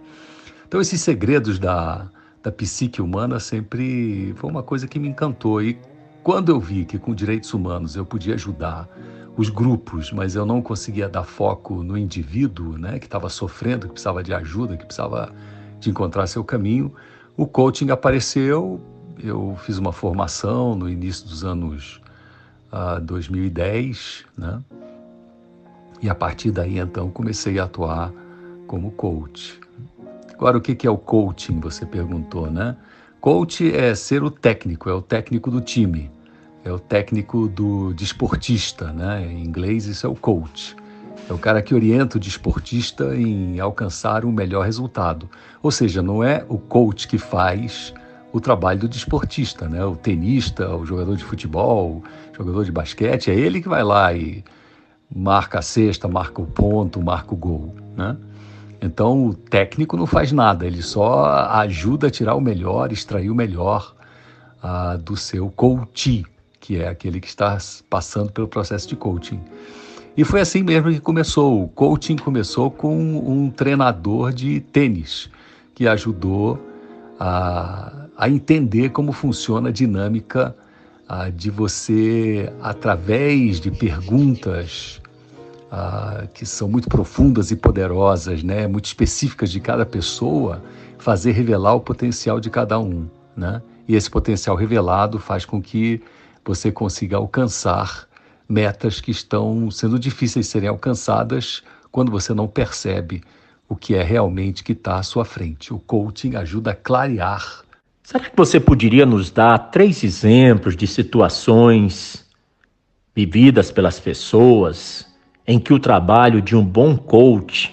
[0.69, 2.07] Então, esses segredos da,
[2.43, 5.63] da psique humana sempre foi uma coisa que me encantou.
[5.63, 5.79] E
[6.23, 8.89] quando eu vi que com direitos humanos eu podia ajudar
[9.37, 13.95] os grupos, mas eu não conseguia dar foco no indivíduo, né, que estava sofrendo, que
[13.95, 15.33] precisava de ajuda, que precisava
[15.81, 16.93] de encontrar seu caminho,
[17.37, 18.81] o coaching apareceu.
[19.19, 22.01] Eu fiz uma formação no início dos anos
[22.73, 24.61] uh, ah, 2010, né?
[26.01, 28.13] E a partir daí então comecei a atuar
[28.67, 29.61] como coach.
[30.35, 31.61] Agora, o que é o coaching?
[31.61, 32.77] Você perguntou, né?
[33.21, 36.11] Coach é ser o técnico, é o técnico do time,
[36.65, 39.25] é o técnico do desportista, né?
[39.25, 40.75] Em inglês, isso é o coach.
[41.31, 45.31] É o cara que orienta o desportista em alcançar o melhor resultado.
[45.63, 47.95] Ou seja, não é o coach que faz
[48.33, 49.85] o trabalho do desportista, né?
[49.85, 54.13] O tenista, o jogador de futebol, o jogador de basquete, é ele que vai lá
[54.15, 54.43] e
[55.15, 58.17] marca a cesta, marca o ponto, marca o gol, né?
[58.81, 63.35] Então o técnico não faz nada, ele só ajuda a tirar o melhor, extrair o
[63.35, 63.95] melhor
[64.65, 66.25] uh, do seu coach,
[66.59, 69.41] que é aquele que está passando pelo processo de coaching.
[70.17, 71.63] E foi assim mesmo que começou.
[71.63, 75.31] O coaching começou com um treinador de tênis
[75.75, 76.59] que ajudou
[77.19, 80.55] a, a entender como funciona a dinâmica
[81.09, 85.01] a, de você, através de perguntas
[85.71, 90.63] ah, que são muito profundas e poderosas, né, muito específicas de cada pessoa,
[90.99, 93.63] fazer revelar o potencial de cada um, né?
[93.89, 96.01] E esse potencial revelado faz com que
[96.45, 98.07] você consiga alcançar
[98.49, 103.23] metas que estão sendo difíceis de serem alcançadas quando você não percebe
[103.69, 105.73] o que é realmente que está à sua frente.
[105.73, 107.65] O coaching ajuda a clarear.
[108.13, 112.29] Será que você poderia nos dar três exemplos de situações
[113.17, 115.07] vividas pelas pessoas
[115.47, 117.73] em que o trabalho de um bom coach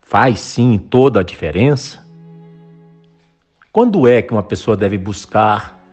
[0.00, 2.06] faz sim toda a diferença?
[3.72, 5.84] Quando é que uma pessoa deve buscar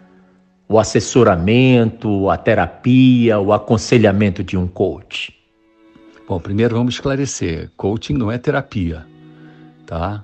[0.70, 5.36] o assessoramento, a terapia, o aconselhamento de um coach?
[6.28, 9.04] Bom, primeiro vamos esclarecer: coaching não é terapia,
[9.84, 10.24] tá?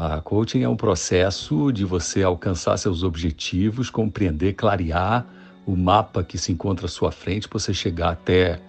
[0.00, 5.26] A coaching é um processo de você alcançar seus objetivos, compreender, clarear
[5.66, 8.60] o mapa que se encontra à sua frente você chegar até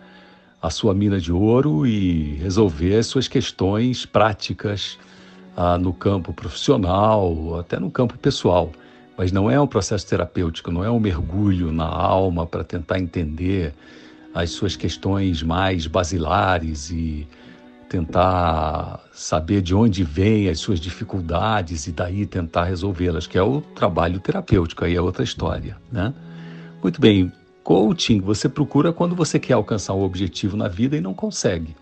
[0.59, 4.97] a sua mina de ouro e resolver as suas questões práticas
[5.55, 8.71] ah, no campo profissional, até no campo pessoal.
[9.15, 13.71] Mas não é um processo terapêutico, não é um mergulho na alma para tentar entender
[14.33, 17.27] as suas questões mais basilares e
[17.89, 23.61] tentar saber de onde vêm as suas dificuldades e daí tentar resolvê-las, que é o
[23.61, 26.13] trabalho terapêutico, aí é outra história, né?
[26.81, 27.31] Muito bem,
[27.63, 31.75] Coaching você procura quando você quer alcançar um objetivo na vida e não consegue.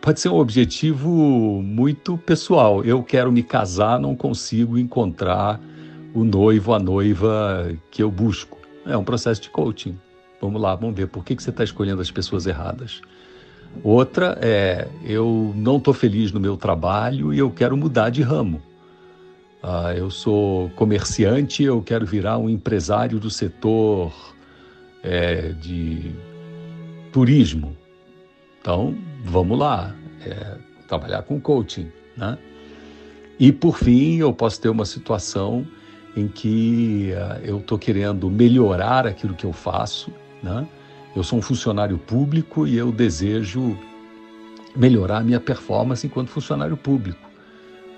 [0.00, 2.82] Pode ser um objetivo muito pessoal.
[2.82, 5.60] Eu quero me casar, não consigo encontrar
[6.14, 8.58] o noivo, a noiva que eu busco.
[8.86, 9.98] É um processo de coaching.
[10.40, 13.00] Vamos lá, vamos ver por que, que você está escolhendo as pessoas erradas.
[13.82, 18.62] Outra é eu não estou feliz no meu trabalho e eu quero mudar de ramo.
[19.62, 24.12] Ah, eu sou comerciante, eu quero virar um empresário do setor
[25.02, 26.12] é, de
[27.12, 27.76] turismo.
[28.60, 29.94] Então, vamos lá,
[30.24, 30.56] é,
[30.88, 32.38] trabalhar com coaching, né?
[33.38, 35.66] E por fim, eu posso ter uma situação
[36.16, 40.12] em que uh, eu estou querendo melhorar aquilo que eu faço,
[40.42, 40.66] né?
[41.14, 43.76] Eu sou um funcionário público e eu desejo
[44.74, 47.20] melhorar a minha performance enquanto funcionário público.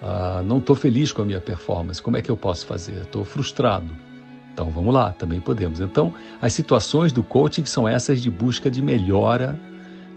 [0.02, 2.02] Uh, não estou feliz com a minha performance.
[2.02, 3.02] Como é que eu posso fazer?
[3.02, 3.88] Estou frustrado.
[4.52, 5.80] Então vamos lá, também podemos.
[5.80, 9.58] Então, as situações do coaching são essas de busca de melhora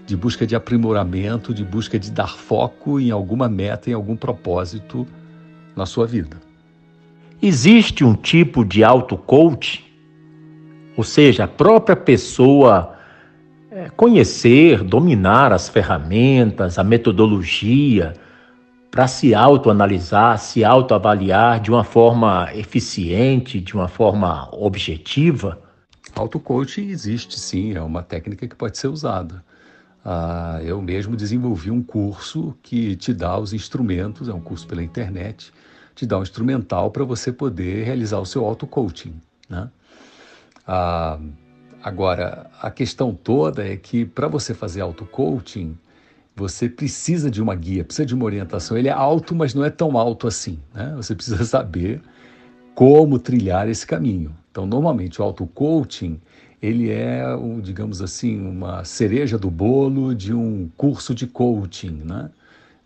[0.07, 5.05] de busca de aprimoramento, de busca de dar foco em alguma meta, em algum propósito
[5.75, 6.37] na sua vida.
[7.41, 9.85] Existe um tipo de auto-coach,
[10.97, 12.95] ou seja, a própria pessoa
[13.69, 18.15] é, conhecer, dominar as ferramentas, a metodologia,
[18.89, 25.61] para se autoanalisar, se autoavaliar de uma forma eficiente, de uma forma objetiva?
[26.15, 29.45] Auto-coaching existe sim, é uma técnica que pode ser usada.
[30.03, 34.81] Ah, eu mesmo desenvolvi um curso que te dá os instrumentos, é um curso pela
[34.81, 35.53] internet,
[35.93, 39.13] te dá um instrumental para você poder realizar o seu auto-coaching.
[39.47, 39.69] Né?
[40.67, 41.19] Ah,
[41.81, 45.77] agora, a questão toda é que para você fazer auto-coaching,
[46.35, 48.77] você precisa de uma guia, precisa de uma orientação.
[48.77, 50.59] Ele é alto, mas não é tão alto assim.
[50.73, 50.93] Né?
[50.95, 52.01] Você precisa saber
[52.75, 54.35] como trilhar esse caminho.
[54.51, 56.19] Então, normalmente, o auto-coaching
[56.61, 57.23] ele é,
[57.61, 62.31] digamos assim, uma cereja do bolo de um curso de coaching, né?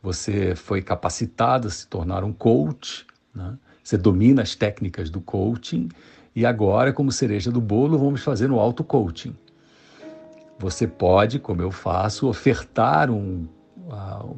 [0.03, 3.57] Você foi capacitado a se tornar um coach, né?
[3.83, 5.89] Você domina as técnicas do coaching
[6.35, 9.35] e agora, como cereja do bolo, vamos fazer um auto-coaching.
[10.59, 13.47] Você pode, como eu faço, ofertar um,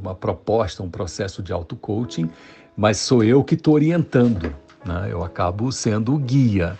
[0.02, 2.30] uma proposta, um processo de auto-coaching,
[2.76, 5.10] mas sou eu que estou orientando, né?
[5.12, 6.78] Eu acabo sendo o guia.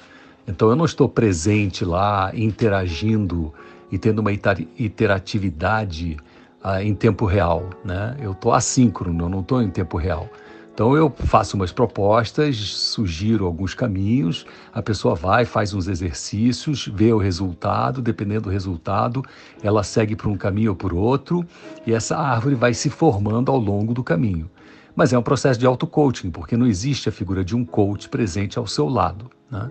[0.48, 3.54] Então eu não estou presente lá, interagindo
[3.92, 6.18] e tendo uma interatividade
[6.64, 8.18] uh, em tempo real, né?
[8.20, 10.28] Eu estou assíncrono, eu não estou em tempo real.
[10.74, 14.44] Então eu faço umas propostas, sugiro alguns caminhos,
[14.74, 19.24] a pessoa vai, faz uns exercícios, vê o resultado, dependendo do resultado,
[19.62, 21.46] ela segue por um caminho ou por outro,
[21.86, 24.50] e essa árvore vai se formando ao longo do caminho.
[24.96, 28.58] Mas é um processo de auto-coaching, porque não existe a figura de um coach presente
[28.58, 29.30] ao seu lado.
[29.52, 29.70] Né?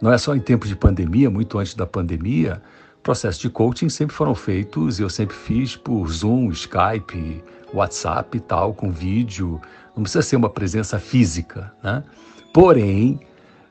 [0.00, 2.62] Não é só em tempos de pandemia, muito antes da pandemia,
[3.06, 7.40] processos de coaching sempre foram feitos, eu sempre fiz por Zoom, Skype,
[7.72, 9.60] WhatsApp e tal, com vídeo.
[9.94, 12.02] Não precisa ser uma presença física, né?
[12.52, 13.20] Porém,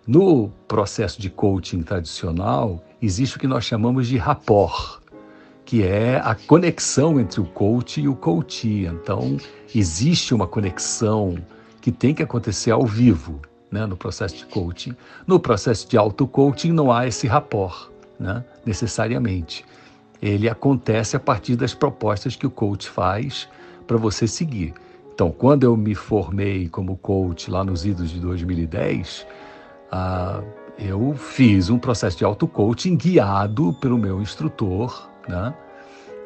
[0.07, 5.01] no processo de coaching tradicional, existe o que nós chamamos de rapport,
[5.65, 8.86] que é a conexão entre o coach e o coachee.
[8.86, 9.36] Então,
[9.75, 11.36] existe uma conexão
[11.81, 14.95] que tem que acontecer ao vivo né, no processo de coaching.
[15.27, 17.89] No processo de auto-coaching não há esse rapport,
[18.20, 19.66] né, necessariamente.
[20.22, 23.47] Ele acontece a partir das propostas que o coach faz
[23.86, 24.74] para você seguir.
[25.13, 29.26] Então, quando eu me formei como coach lá nos idos de 2010,
[29.91, 30.41] ah,
[30.78, 35.53] eu fiz um processo de auto-coaching guiado pelo meu instrutor, né,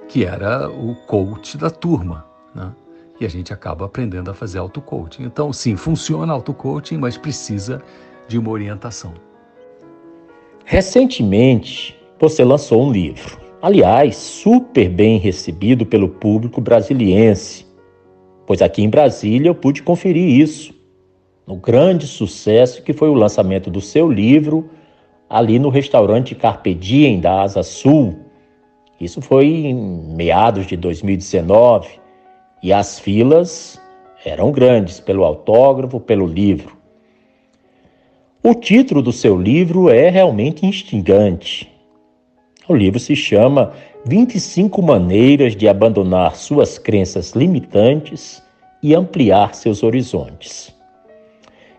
[0.08, 2.26] que era o coach da turma.
[2.56, 2.72] Né?
[3.20, 5.24] e a gente acaba aprendendo a fazer auto-coaching.
[5.24, 7.82] Então, sim, funciona auto-coaching, mas precisa
[8.28, 9.14] de uma orientação.
[10.72, 17.66] Recentemente, você lançou um livro, aliás, super bem recebido pelo público brasiliense,
[18.46, 20.72] pois aqui em Brasília eu pude conferir isso,
[21.48, 24.70] no grande sucesso que foi o lançamento do seu livro
[25.28, 28.20] ali no restaurante Carpe Diem da Asa Sul.
[29.02, 29.74] Isso foi em
[30.16, 32.00] meados de 2019
[32.62, 33.82] e as filas
[34.24, 36.79] eram grandes pelo autógrafo, pelo livro.
[38.42, 41.70] O título do seu livro é realmente instigante.
[42.70, 43.74] O livro se chama
[44.06, 48.42] 25 Maneiras de Abandonar Suas Crenças Limitantes
[48.82, 50.74] e Ampliar Seus Horizontes.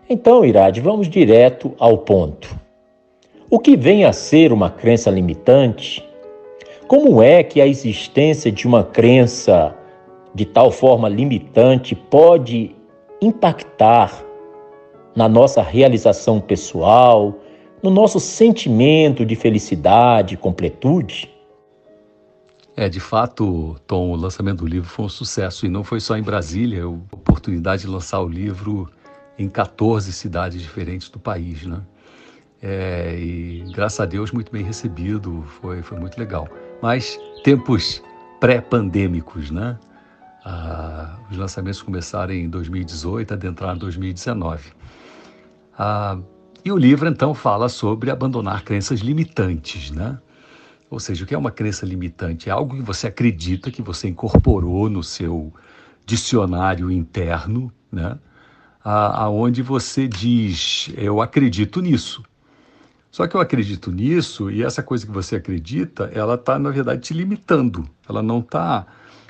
[0.07, 2.55] Então, Irade, vamos direto ao ponto.
[3.49, 6.07] O que vem a ser uma crença limitante?
[6.87, 9.75] Como é que a existência de uma crença
[10.35, 12.75] de tal forma limitante pode
[13.19, 14.23] impactar
[15.15, 17.39] na nossa realização pessoal,
[17.81, 21.29] no nosso sentimento de felicidade, completude?
[22.75, 26.17] É, de fato, Tom, o lançamento do livro foi um sucesso e não foi só
[26.17, 28.89] em Brasília, a oportunidade de lançar o livro
[29.37, 31.81] em 14 cidades diferentes do país, né?
[32.61, 36.47] é, e graças a Deus muito bem recebido, foi, foi muito legal.
[36.81, 38.01] Mas tempos
[38.39, 39.77] pré-pandêmicos, né?
[40.45, 44.71] Ah, os lançamentos começaram em 2018, adentraram em 2019.
[45.77, 46.17] Ah,
[46.63, 50.19] e o livro então fala sobre abandonar crenças limitantes, né?
[50.89, 52.49] Ou seja, o que é uma crença limitante?
[52.49, 55.53] É algo que você acredita, que você incorporou no seu
[56.05, 58.19] dicionário interno, né?
[58.83, 62.23] aonde você diz, eu acredito nisso.
[63.11, 67.01] Só que eu acredito nisso e essa coisa que você acredita, ela está, na verdade,
[67.01, 67.87] te limitando.
[68.07, 68.85] Ela não está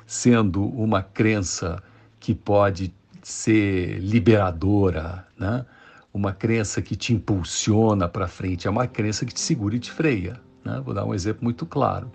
[0.06, 1.82] sendo uma crença
[2.20, 5.66] que pode ser liberadora, né?
[6.14, 9.92] Uma crença que te impulsiona para frente, é uma crença que te segura e te
[9.92, 10.40] freia.
[10.64, 10.82] Né?
[10.84, 12.12] Vou dar um exemplo muito claro.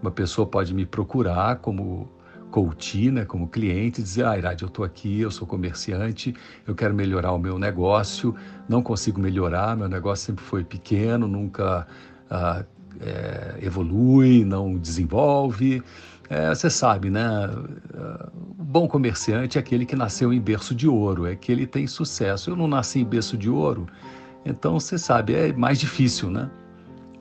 [0.00, 2.08] Uma pessoa pode me procurar como
[2.50, 6.34] coach, né, como cliente, dizer, ah, Irad, eu estou aqui, eu sou comerciante,
[6.66, 8.34] eu quero melhorar o meu negócio,
[8.68, 11.86] não consigo melhorar, meu negócio sempre foi pequeno, nunca
[12.30, 12.64] ah,
[13.00, 15.82] é, evolui, não desenvolve.
[16.30, 17.48] É, você sabe, né?
[18.58, 21.86] O bom comerciante é aquele que nasceu em berço de ouro, é que ele tem
[21.86, 22.50] sucesso.
[22.50, 23.86] Eu não nasci em berço de ouro,
[24.44, 26.50] então você sabe, é mais difícil, né?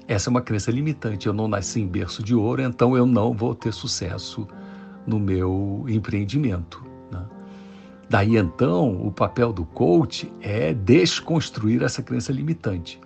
[0.08, 1.28] Essa é uma crença limitante.
[1.28, 4.48] Eu não nasci em berço de ouro, então eu não vou ter sucesso
[5.06, 6.84] no meu empreendimento.
[7.12, 7.26] Né?
[8.10, 13.00] Daí então, o papel do coach é desconstruir essa crença limitante.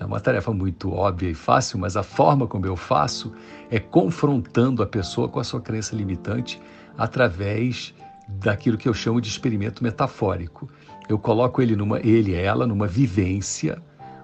[0.00, 3.34] É uma tarefa muito óbvia e fácil, mas a forma como eu faço
[3.70, 6.58] é confrontando a pessoa com a sua crença limitante
[6.96, 7.94] através
[8.26, 10.70] daquilo que eu chamo de experimento metafórico.
[11.06, 13.82] Eu coloco ele numa ele ela numa vivência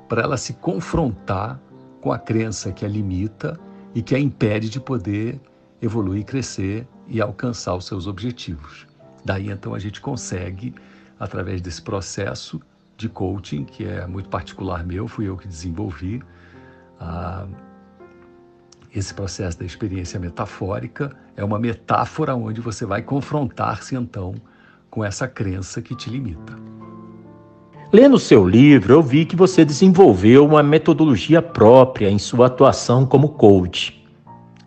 [0.09, 1.61] para ela se confrontar
[2.01, 3.61] com a crença que a limita
[3.95, 5.39] e que a impede de poder
[5.83, 8.87] evoluir, crescer e alcançar os seus objetivos.
[9.27, 10.75] Daí então a gente consegue,
[11.21, 12.63] através desse processo
[12.97, 16.23] de coaching, que é muito particular meu, fui eu que desenvolvi,
[16.99, 17.47] ah,
[18.95, 24.35] esse processo da experiência metafórica é uma metáfora onde você vai confrontar-se então
[24.89, 26.55] com essa crença que te limita.
[27.93, 33.29] Lendo seu livro, eu vi que você desenvolveu uma metodologia própria em sua atuação como
[33.29, 34.03] coach.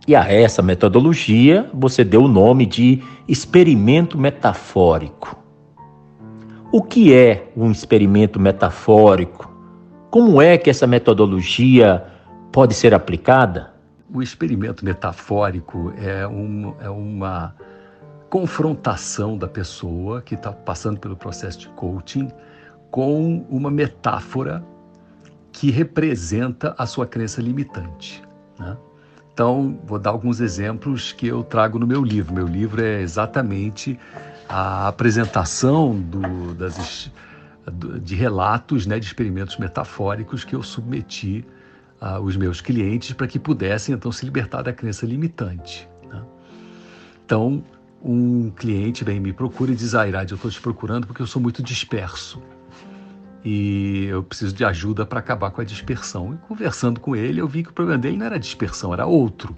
[0.07, 5.37] E a essa metodologia você deu o nome de experimento metafórico.
[6.71, 9.51] O que é um experimento metafórico?
[10.11, 12.05] Como é que essa metodologia
[12.51, 13.73] pode ser aplicada?
[14.13, 17.55] O experimento metafórico é, um, é uma
[18.29, 22.29] confrontação da pessoa que está passando pelo processo de coaching
[22.91, 24.63] com uma metáfora
[25.51, 28.21] que representa a sua crença limitante.
[28.59, 28.77] Né?
[29.33, 32.31] Então, vou dar alguns exemplos que eu trago no meu livro.
[32.31, 33.97] Meu livro é exatamente
[34.49, 37.11] a apresentação do, das,
[38.01, 41.45] de relatos, né, de experimentos metafóricos que eu submeti
[42.01, 45.87] aos meus clientes para que pudessem então se libertar da crença limitante.
[46.09, 46.23] Né?
[47.23, 47.63] Então,
[48.01, 51.27] um cliente vem me procura e diz: Ah, Irad, eu estou te procurando porque eu
[51.27, 52.41] sou muito disperso
[53.43, 56.33] e eu preciso de ajuda para acabar com a dispersão.
[56.33, 59.55] E conversando com ele, eu vi que o problema dele não era dispersão, era outro.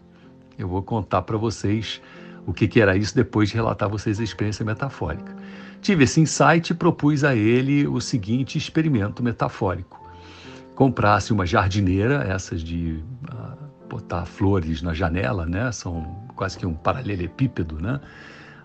[0.57, 2.01] Eu vou contar para vocês
[2.45, 5.35] o que, que era isso depois de relatar a vocês a experiência metafórica.
[5.81, 9.99] Tive esse insight e propus a ele o seguinte experimento metafórico.
[10.75, 15.71] Comprasse uma jardineira, essas de uh, botar flores na janela, né?
[15.71, 17.99] São quase que um paralelepípedo, né?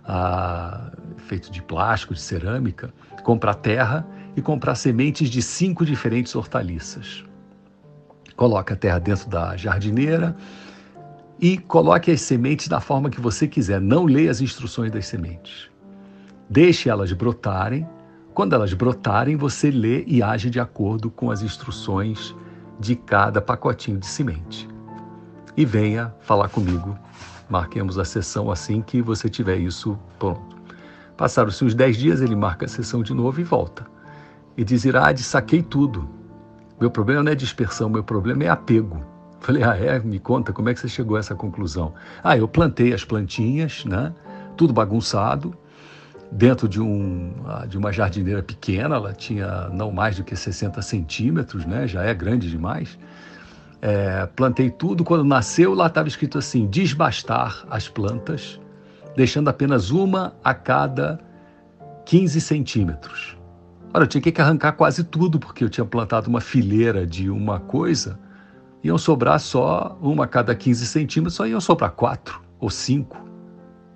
[0.05, 2.93] Uh, feito de plástico, de cerâmica.
[3.23, 4.07] Comprar terra
[4.37, 7.25] e comprar sementes de cinco diferentes hortaliças.
[8.37, 10.37] Coloque a terra dentro da jardineira
[11.41, 13.81] e coloque as sementes da forma que você quiser.
[13.81, 15.71] Não leia as instruções das sementes.
[16.49, 17.87] Deixe elas brotarem.
[18.33, 22.35] Quando elas brotarem, você lê e age de acordo com as instruções
[22.79, 24.69] de cada pacotinho de semente.
[25.57, 26.99] E venha falar comigo.
[27.49, 30.57] Marquemos a sessão assim que você tiver isso pronto.
[31.17, 33.87] Passaram-se uns 10 dias, ele marca a sessão de novo e volta
[34.57, 36.09] e diz: Irade, saquei tudo.
[36.81, 39.03] Meu problema não é dispersão, meu problema é apego.
[39.47, 40.01] Falei, ah, é?
[40.01, 41.95] Me conta, como é que você chegou a essa conclusão?
[42.21, 44.13] Ah, eu plantei as plantinhas, né?
[44.57, 45.57] Tudo bagunçado,
[46.33, 50.83] dentro de, um, ah, de uma jardineira pequena, ela tinha não mais do que 60
[50.83, 51.87] centímetros, né?
[51.87, 52.99] Já é grande demais.
[53.81, 58.61] É, plantei tudo, quando nasceu, lá estava escrito assim: desbastar as plantas,
[59.15, 61.21] deixando apenas uma a cada
[62.05, 63.37] 15 centímetros.
[63.95, 67.61] Ora, eu tinha que arrancar quase tudo, porque eu tinha plantado uma fileira de uma
[67.61, 68.19] coisa,
[68.87, 73.25] iam sobrar só uma a cada 15 centímetros, só iam sobrar quatro ou cinco.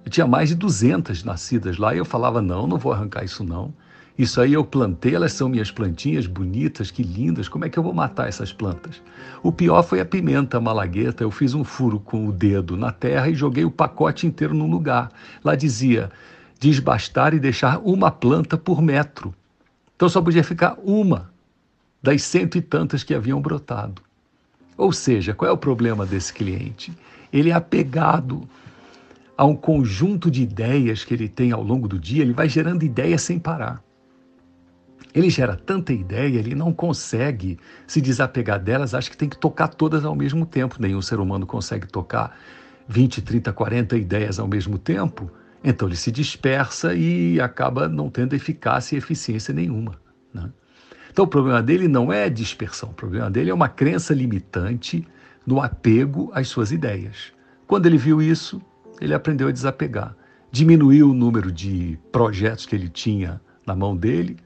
[0.04, 3.44] Eu tinha mais de 200 nascidas lá e eu falava: não, não vou arrancar isso
[3.44, 3.72] não.
[4.18, 7.82] Isso aí eu plantei, elas são minhas plantinhas bonitas, que lindas, como é que eu
[7.82, 9.00] vou matar essas plantas?
[9.42, 13.30] O pior foi a pimenta malagueta, eu fiz um furo com o dedo na terra
[13.30, 15.10] e joguei o pacote inteiro num lugar.
[15.42, 16.10] Lá dizia,
[16.58, 19.34] desbastar e deixar uma planta por metro.
[19.96, 21.30] Então só podia ficar uma
[22.02, 24.02] das cento e tantas que haviam brotado.
[24.80, 26.90] Ou seja, qual é o problema desse cliente?
[27.30, 28.48] Ele é apegado
[29.36, 32.82] a um conjunto de ideias que ele tem ao longo do dia, ele vai gerando
[32.82, 33.84] ideias sem parar.
[35.14, 39.68] Ele gera tanta ideia, ele não consegue se desapegar delas, acha que tem que tocar
[39.68, 40.76] todas ao mesmo tempo.
[40.80, 42.34] Nenhum ser humano consegue tocar
[42.88, 45.30] 20, 30, 40 ideias ao mesmo tempo.
[45.62, 50.00] Então ele se dispersa e acaba não tendo eficácia e eficiência nenhuma.
[50.32, 50.50] Né?
[51.20, 55.06] Então o problema dele não é dispersão, o problema dele é uma crença limitante
[55.46, 57.30] no apego às suas ideias.
[57.66, 58.58] Quando ele viu isso,
[59.02, 60.16] ele aprendeu a desapegar.
[60.50, 64.38] Diminuiu o número de projetos que ele tinha na mão dele,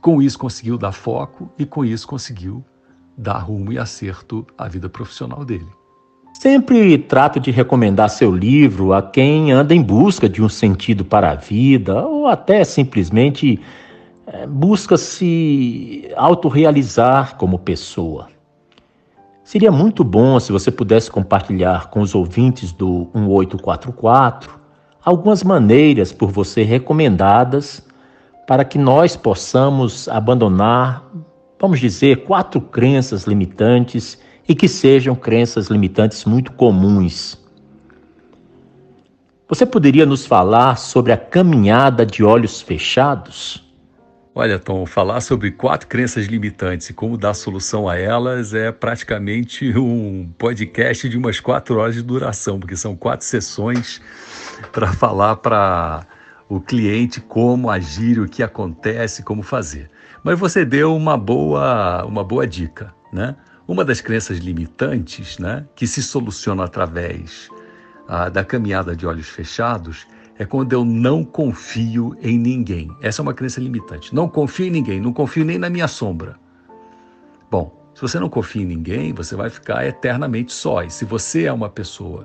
[0.00, 2.64] com isso conseguiu dar foco e com isso conseguiu
[3.16, 5.68] dar rumo e acerto à vida profissional dele.
[6.34, 11.30] Sempre trato de recomendar seu livro a quem anda em busca de um sentido para
[11.30, 13.60] a vida ou até simplesmente
[14.48, 18.28] busca se autorrealizar como pessoa.
[19.44, 24.58] Seria muito bom se você pudesse compartilhar com os ouvintes do 1844
[25.02, 27.82] algumas maneiras por você recomendadas
[28.46, 31.02] para que nós possamos abandonar,
[31.58, 37.38] vamos dizer, quatro crenças limitantes e que sejam crenças limitantes muito comuns.
[39.48, 43.67] Você poderia nos falar sobre a caminhada de olhos fechados?
[44.40, 49.68] Olha, Tom, falar sobre quatro crenças limitantes e como dar solução a elas é praticamente
[49.76, 54.00] um podcast de umas quatro horas de duração, porque são quatro sessões
[54.70, 56.06] para falar para
[56.48, 59.90] o cliente como agir, o que acontece, como fazer.
[60.22, 63.34] Mas você deu uma boa, uma boa dica, né?
[63.66, 67.48] Uma das crenças limitantes, né, que se soluciona através
[68.06, 70.06] ah, da caminhada de olhos fechados,
[70.38, 72.88] é quando eu não confio em ninguém.
[73.02, 74.14] Essa é uma crença limitante.
[74.14, 76.36] Não confio em ninguém, não confio nem na minha sombra.
[77.50, 80.84] Bom, se você não confia em ninguém, você vai ficar eternamente só.
[80.84, 82.24] E se você é uma pessoa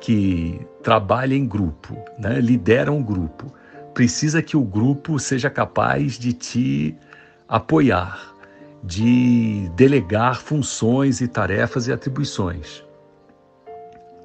[0.00, 3.52] que trabalha em grupo, né, lidera um grupo,
[3.92, 6.96] precisa que o grupo seja capaz de te
[7.48, 8.32] apoiar,
[8.84, 12.84] de delegar funções e tarefas e atribuições.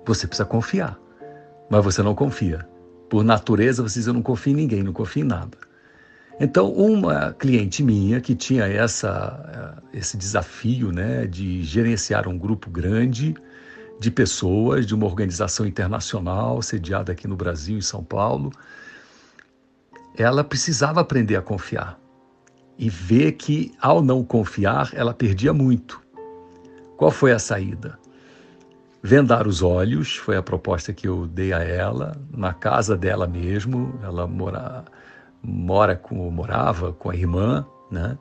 [0.06, 1.00] Você precisa confiar,
[1.68, 2.72] mas você não confia.
[3.14, 5.56] Por natureza, você diz: Eu não confio em ninguém, não confio em nada.
[6.40, 12.72] Então, uma cliente minha que tinha essa, eh, esse desafio né, de gerenciar um grupo
[12.72, 13.36] grande
[14.00, 18.52] de pessoas de uma organização internacional sediada aqui no Brasil, em São Paulo,
[20.18, 22.00] ela precisava aprender a confiar
[22.80, 26.02] e ver que, ao não confiar, ela perdia muito.
[26.98, 28.00] Qual foi a saída?
[29.06, 34.00] Vendar os olhos foi a proposta que eu dei a ela, na casa dela mesmo.
[34.02, 34.86] Ela mora,
[35.44, 38.18] mora com, morava com a irmã, né?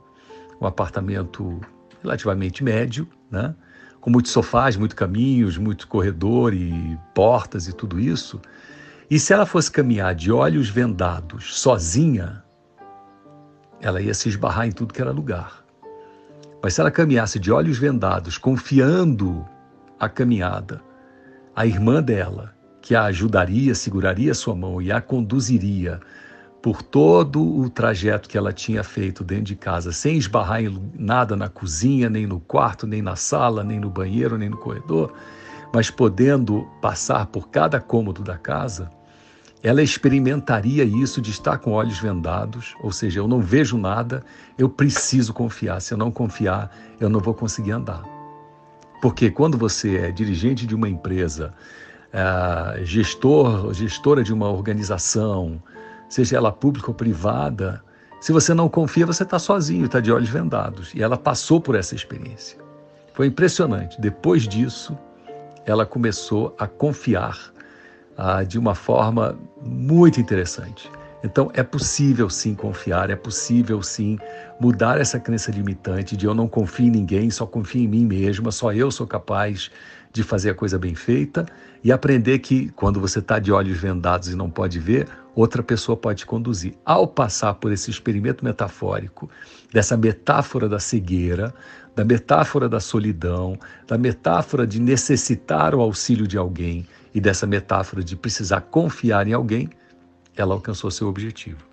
[0.59, 1.61] um apartamento
[2.01, 3.55] relativamente médio, né?
[4.01, 8.41] com muitos sofás, muitos caminhos, muito corredor e portas e tudo isso.
[9.09, 12.43] E se ela fosse caminhar de olhos vendados, sozinha,
[13.79, 15.63] ela ia se esbarrar em tudo que era lugar.
[16.61, 19.47] Mas se ela caminhasse de olhos vendados, confiando
[20.03, 20.81] a caminhada,
[21.55, 25.99] a irmã dela, que a ajudaria, seguraria sua mão e a conduziria
[26.61, 31.35] por todo o trajeto que ela tinha feito dentro de casa, sem esbarrar em nada
[31.35, 35.13] na cozinha, nem no quarto, nem na sala, nem no banheiro, nem no corredor,
[35.73, 38.89] mas podendo passar por cada cômodo da casa,
[39.61, 44.23] ela experimentaria isso de estar com olhos vendados, ou seja, eu não vejo nada,
[44.57, 45.81] eu preciso confiar.
[45.81, 48.03] Se eu não confiar, eu não vou conseguir andar.
[49.03, 51.53] Porque quando você é dirigente de uma empresa,
[52.13, 55.61] é, gestor, gestora de uma organização,
[56.07, 57.83] seja ela pública ou privada,
[58.21, 60.93] se você não confia, você está sozinho, está de olhos vendados.
[60.95, 62.57] E ela passou por essa experiência.
[63.13, 63.99] Foi impressionante.
[63.99, 64.97] Depois disso,
[65.65, 67.37] ela começou a confiar
[68.17, 70.89] ah, de uma forma muito interessante.
[71.23, 74.19] Então, é possível sim confiar, é possível sim
[74.59, 78.51] mudar essa crença limitante de eu não confio em ninguém, só confio em mim mesma,
[78.51, 79.71] só eu sou capaz
[80.11, 81.45] de fazer a coisa bem feita
[81.81, 85.97] e aprender que quando você está de olhos vendados e não pode ver, outra pessoa
[85.97, 86.75] pode te conduzir.
[86.85, 89.29] Ao passar por esse experimento metafórico,
[89.71, 91.53] dessa metáfora da cegueira,
[91.95, 93.57] da metáfora da solidão,
[93.87, 99.33] da metáfora de necessitar o auxílio de alguém e dessa metáfora de precisar confiar em
[99.33, 99.69] alguém,
[100.35, 101.63] ela alcançou seu objetivo.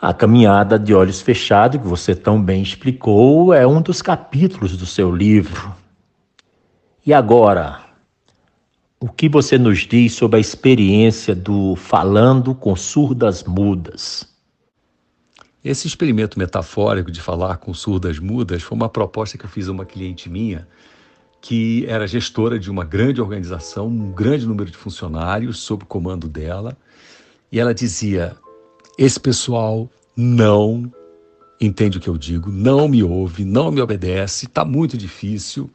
[0.00, 4.84] A caminhada de olhos fechados, que você tão bem explicou, é um dos capítulos do
[4.84, 5.74] seu livro.
[7.06, 7.80] E agora,
[8.98, 14.28] o que você nos diz sobre a experiência do falando com surdas mudas?
[15.64, 19.72] Esse experimento metafórico de falar com surdas mudas foi uma proposta que eu fiz a
[19.72, 20.66] uma cliente minha
[21.42, 26.28] que era gestora de uma grande organização, um grande número de funcionários sob o comando
[26.28, 26.78] dela,
[27.52, 28.34] e ela dizia:
[28.98, 30.90] esse pessoal não
[31.60, 35.70] entende o que eu digo, não me ouve, não me obedece, está muito difícil,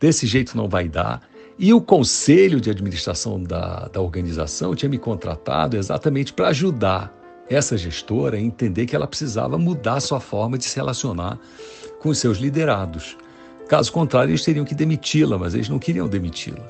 [0.00, 1.22] desse jeito não vai dar.
[1.56, 7.14] E o conselho de administração da, da organização tinha me contratado exatamente para ajudar
[7.50, 11.38] essa gestora a entender que ela precisava mudar sua forma de se relacionar
[12.00, 13.16] com os seus liderados.
[13.68, 16.66] Caso contrário, eles teriam que demiti-la, mas eles não queriam demiti-la.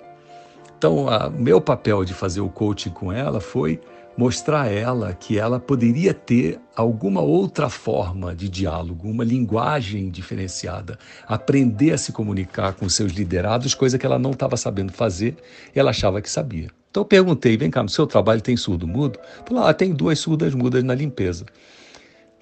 [0.77, 3.81] Então, o meu papel de fazer o coaching com ela foi
[4.21, 10.99] mostrar a ela que ela poderia ter alguma outra forma de diálogo, uma linguagem diferenciada,
[11.27, 15.37] aprender a se comunicar com seus liderados, coisa que ela não estava sabendo fazer
[15.75, 16.69] e ela achava que sabia.
[16.91, 19.19] Então eu perguntei, vem cá, no seu trabalho tem surdo mudo?
[19.47, 21.47] Falou, ah, tem duas surdas mudas na limpeza.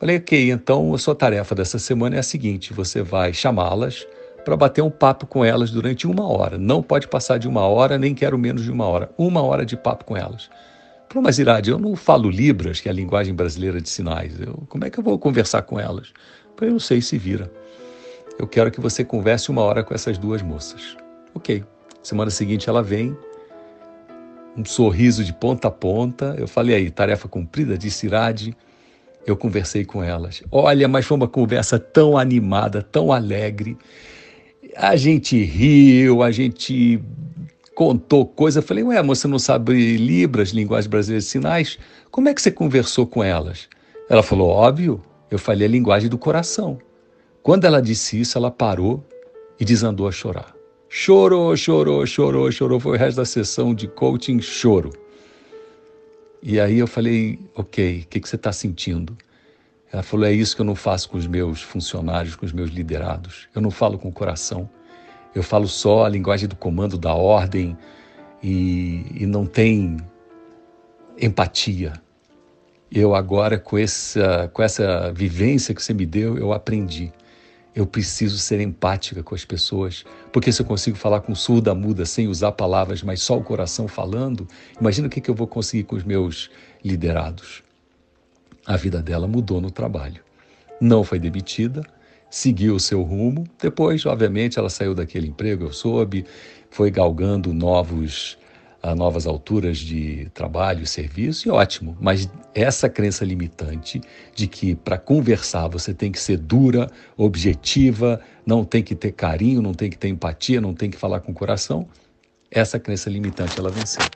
[0.01, 4.05] Falei, ok, então a sua tarefa dessa semana é a seguinte: você vai chamá-las,
[4.45, 6.59] para bater um papo com elas durante uma hora.
[6.59, 9.11] Não pode passar de uma hora, nem quero menos de uma hora.
[9.17, 10.51] Uma hora de papo com elas.
[11.11, 14.39] Falou, mas Irade, eu não falo Libras, que é a linguagem brasileira de sinais.
[14.39, 16.13] Eu, como é que eu vou conversar com elas?
[16.61, 17.51] Eu não sei se vira.
[18.39, 20.97] Eu quero que você converse uma hora com essas duas moças.
[21.35, 21.65] Ok.
[22.03, 23.17] Semana seguinte ela vem,
[24.57, 26.35] um sorriso de ponta a ponta.
[26.37, 28.57] Eu falei aí, tarefa cumprida, disse Irade.
[29.27, 30.43] Eu conversei com elas.
[30.51, 33.77] Olha, mas foi uma conversa tão animada, tão alegre.
[34.77, 37.01] A gente riu, a gente
[37.79, 38.59] contou coisa.
[38.59, 41.79] Eu falei, ué, você não sabe Libras, linguagem brasileira de sinais?
[42.11, 43.69] Como é que você conversou com elas?
[44.11, 45.01] Ela falou, óbvio,
[45.31, 46.81] eu falei a linguagem do coração.
[47.41, 49.07] Quando ela disse isso, ela parou
[49.61, 50.57] e desandou a chorar.
[50.89, 52.81] Chorou, chorou, chorou, chorou.
[52.81, 54.91] Foi o resto da sessão de coaching choro.
[56.43, 59.17] E aí eu falei, ok, o que, que você está sentindo?
[59.93, 62.71] Ela falou: é isso que eu não faço com os meus funcionários, com os meus
[62.71, 63.47] liderados.
[63.55, 64.69] Eu não falo com o coração.
[65.35, 67.77] Eu falo só a linguagem do comando, da ordem
[68.43, 69.99] e, e não tem
[71.21, 71.93] empatia.
[72.91, 77.13] Eu agora, com essa, com essa vivência que você me deu, eu aprendi.
[77.75, 82.05] Eu preciso ser empática com as pessoas, porque se eu consigo falar com surda muda,
[82.07, 84.49] sem usar palavras, mas só o coração falando,
[84.81, 86.51] imagina o que, que eu vou conseguir com os meus
[86.83, 87.63] liderados.
[88.67, 90.23] A vida dela mudou no trabalho.
[90.81, 91.83] Não foi demitida,
[92.31, 93.45] seguiu o seu rumo.
[93.61, 96.25] Depois, obviamente, ela saiu daquele emprego, eu soube,
[96.71, 98.39] foi galgando novos
[98.81, 101.97] a novas alturas de trabalho e serviço, e ótimo.
[102.01, 104.01] Mas essa crença limitante
[104.35, 109.61] de que para conversar você tem que ser dura, objetiva, não tem que ter carinho,
[109.61, 111.89] não tem que ter empatia, não tem que falar com o coração,
[112.51, 114.11] essa crença limitante ela venceu.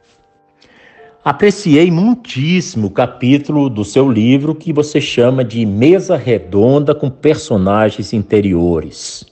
[1.24, 8.12] Apreciei muitíssimo o capítulo do seu livro que você chama de Mesa Redonda com Personagens
[8.12, 9.24] Interiores.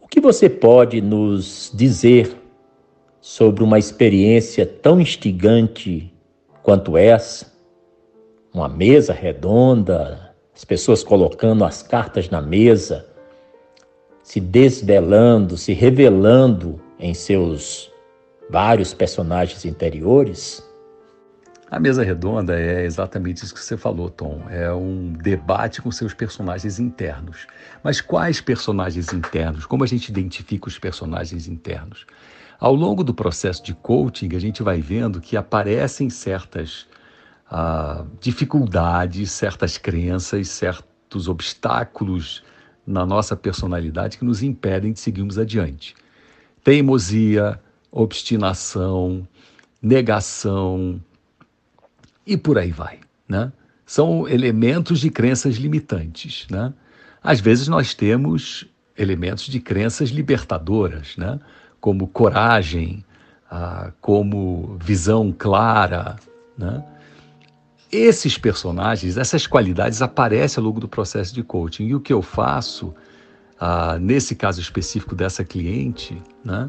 [0.00, 2.34] O que você pode nos dizer
[3.20, 6.10] sobre uma experiência tão instigante
[6.62, 7.52] quanto essa?
[8.54, 13.06] Uma mesa redonda, as pessoas colocando as cartas na mesa,
[14.22, 17.92] se desvelando, se revelando em seus
[18.50, 20.66] vários personagens interiores?
[21.70, 24.46] A mesa redonda é exatamente isso que você falou, Tom.
[24.48, 27.46] É um debate com seus personagens internos.
[27.84, 29.66] Mas quais personagens internos?
[29.66, 32.06] Como a gente identifica os personagens internos?
[32.58, 36.86] Ao longo do processo de coaching, a gente vai vendo que aparecem certas
[37.50, 42.42] ah, dificuldades, certas crenças, certos obstáculos
[42.86, 45.94] na nossa personalidade que nos impedem de seguirmos adiante.
[46.64, 47.60] Teimosia,
[47.90, 49.26] obstinação,
[49.80, 51.00] negação
[52.26, 53.52] e por aí vai, né?
[53.86, 56.72] São elementos de crenças limitantes, né?
[57.22, 58.66] Às vezes nós temos
[58.96, 61.40] elementos de crenças libertadoras, né?
[61.80, 63.04] Como coragem,
[63.50, 66.16] ah, como visão clara,
[66.56, 66.84] né?
[67.90, 71.86] Esses personagens, essas qualidades aparecem ao longo do processo de coaching.
[71.86, 72.94] E o que eu faço,
[73.58, 76.68] ah, nesse caso específico dessa cliente, né?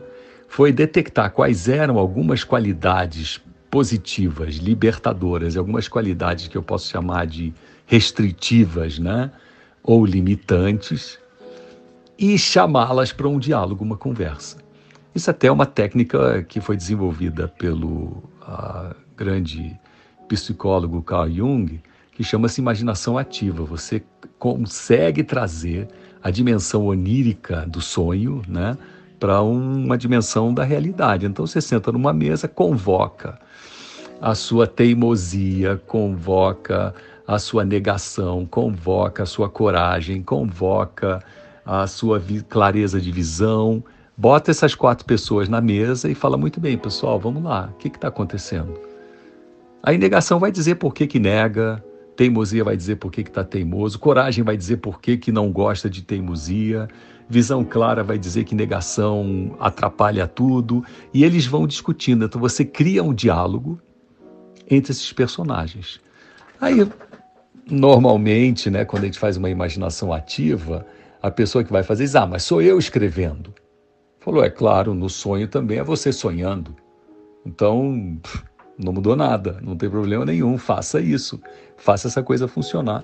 [0.49, 3.39] Foi detectar quais eram algumas qualidades
[3.69, 7.53] positivas, libertadoras, algumas qualidades que eu posso chamar de
[7.85, 9.31] restritivas, né?
[9.83, 11.17] ou limitantes,
[12.17, 14.57] e chamá-las para um diálogo, uma conversa.
[15.15, 18.23] Isso até é uma técnica que foi desenvolvida pelo
[19.15, 19.79] grande
[20.27, 21.81] psicólogo Carl Jung,
[22.11, 23.63] que chama-se imaginação ativa.
[23.63, 24.03] Você
[24.37, 25.87] consegue trazer
[26.21, 28.77] a dimensão onírica do sonho, né,
[29.19, 31.25] para uma dimensão da realidade.
[31.25, 33.37] Então você senta numa mesa, convoca
[34.21, 36.93] a sua teimosia, convoca
[37.27, 41.23] a sua negação, convoca a sua coragem, convoca
[41.65, 43.83] a sua clareza de visão.
[44.17, 47.87] Bota essas quatro pessoas na mesa e fala muito bem, pessoal, vamos lá, o que
[47.87, 48.77] está acontecendo?
[49.81, 51.81] A negação vai dizer por que, que nega,
[52.19, 55.89] Teimosia vai dizer por que está teimoso, coragem vai dizer por que, que não gosta
[55.89, 56.85] de teimosia,
[57.29, 62.25] visão clara vai dizer que negação atrapalha tudo, e eles vão discutindo.
[62.25, 63.79] Então você cria um diálogo
[64.69, 66.01] entre esses personagens.
[66.59, 66.87] Aí,
[67.69, 70.85] normalmente, né, quando a gente faz uma imaginação ativa,
[71.21, 73.53] a pessoa que vai fazer diz: Ah, mas sou eu escrevendo.
[74.19, 76.75] Falou: É claro, no sonho também é você sonhando.
[77.45, 78.19] Então,
[78.77, 81.39] não mudou nada, não tem problema nenhum, faça isso,
[81.77, 83.03] faça essa coisa funcionar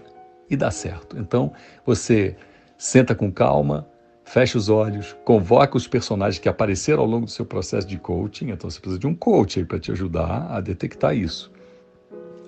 [0.49, 1.17] e dá certo.
[1.17, 1.53] Então,
[1.85, 2.35] você
[2.77, 3.87] senta com calma,
[4.25, 8.49] fecha os olhos, convoca os personagens que apareceram ao longo do seu processo de coaching,
[8.49, 11.51] então você precisa de um coach aí para te ajudar a detectar isso.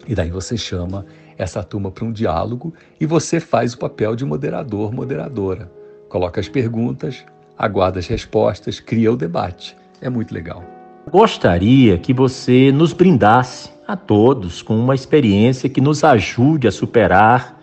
[0.08, 1.06] E daí você chama
[1.38, 5.72] essa turma para um diálogo e você faz o papel de moderador, moderadora.
[6.10, 7.24] Coloca as perguntas,
[7.58, 9.78] aguarda as respostas, cria o debate.
[10.02, 10.64] É muito legal.
[11.12, 17.58] Gostaria que você nos brindasse a todos com uma experiência que nos ajude a superar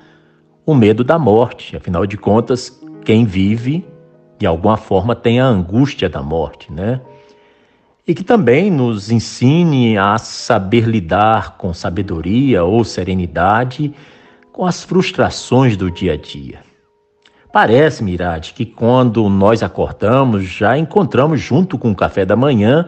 [0.65, 1.77] o medo da morte.
[1.77, 3.87] Afinal de contas, quem vive,
[4.45, 7.01] de alguma forma, tem a angústia da morte, né?
[8.07, 13.95] E que também nos ensine a saber lidar com sabedoria ou serenidade
[14.53, 16.59] com as frustrações do dia a dia.
[17.51, 22.87] Parece, Mirade, que quando nós acordamos, já encontramos junto com o café da manhã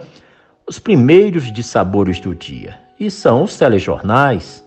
[0.68, 2.78] os primeiros dissabores do dia.
[3.00, 4.62] E são os telejornais,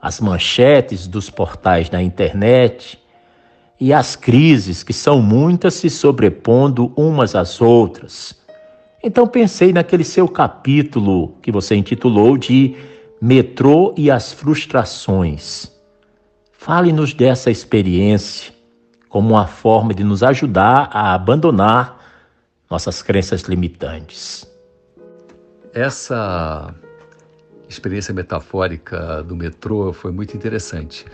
[0.00, 3.01] as manchetes dos portais da internet
[3.84, 8.32] e as crises, que são muitas, se sobrepondo umas às outras.
[9.02, 12.76] Então pensei naquele seu capítulo que você intitulou de
[13.20, 15.68] Metrô e as Frustrações.
[16.52, 18.54] Fale-nos dessa experiência
[19.08, 21.98] como uma forma de nos ajudar a abandonar
[22.70, 24.48] nossas crenças limitantes.
[25.74, 26.72] Essa
[27.68, 31.04] experiência metafórica do metrô foi muito interessante.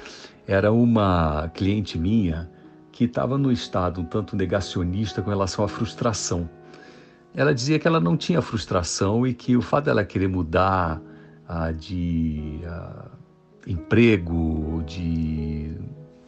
[0.47, 2.58] Era uma cliente minha
[2.99, 6.51] que estava no estado um tanto negacionista com relação à frustração.
[7.33, 11.01] Ela dizia que ela não tinha frustração e que o fato dela querer mudar
[11.47, 13.07] ah, de ah,
[13.69, 15.77] emprego, de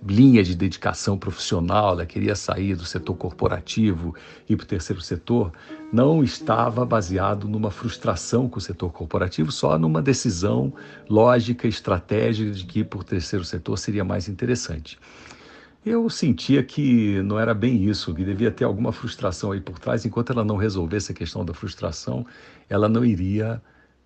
[0.06, 4.14] linha de dedicação profissional, ela queria sair do setor corporativo
[4.48, 5.50] e para o terceiro setor,
[5.92, 10.72] não estava baseado numa frustração com o setor corporativo, só numa decisão
[11.08, 14.96] lógica, estratégica de que por terceiro setor seria mais interessante.
[15.84, 20.04] Eu sentia que não era bem isso, que devia ter alguma frustração aí por trás.
[20.04, 22.26] Enquanto ela não resolvesse a questão da frustração,
[22.68, 23.62] ela não iria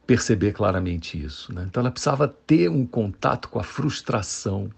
[0.06, 1.52] perceber claramente isso.
[1.52, 1.64] Né?
[1.68, 4.70] Então ela precisava ter um contato com a frustração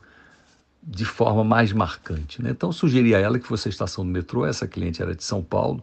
[0.82, 2.40] de forma mais marcante.
[2.40, 2.50] Né?
[2.50, 5.42] Então, sugeri a ela que fosse à estação do metrô, essa cliente era de São
[5.42, 5.82] Paulo,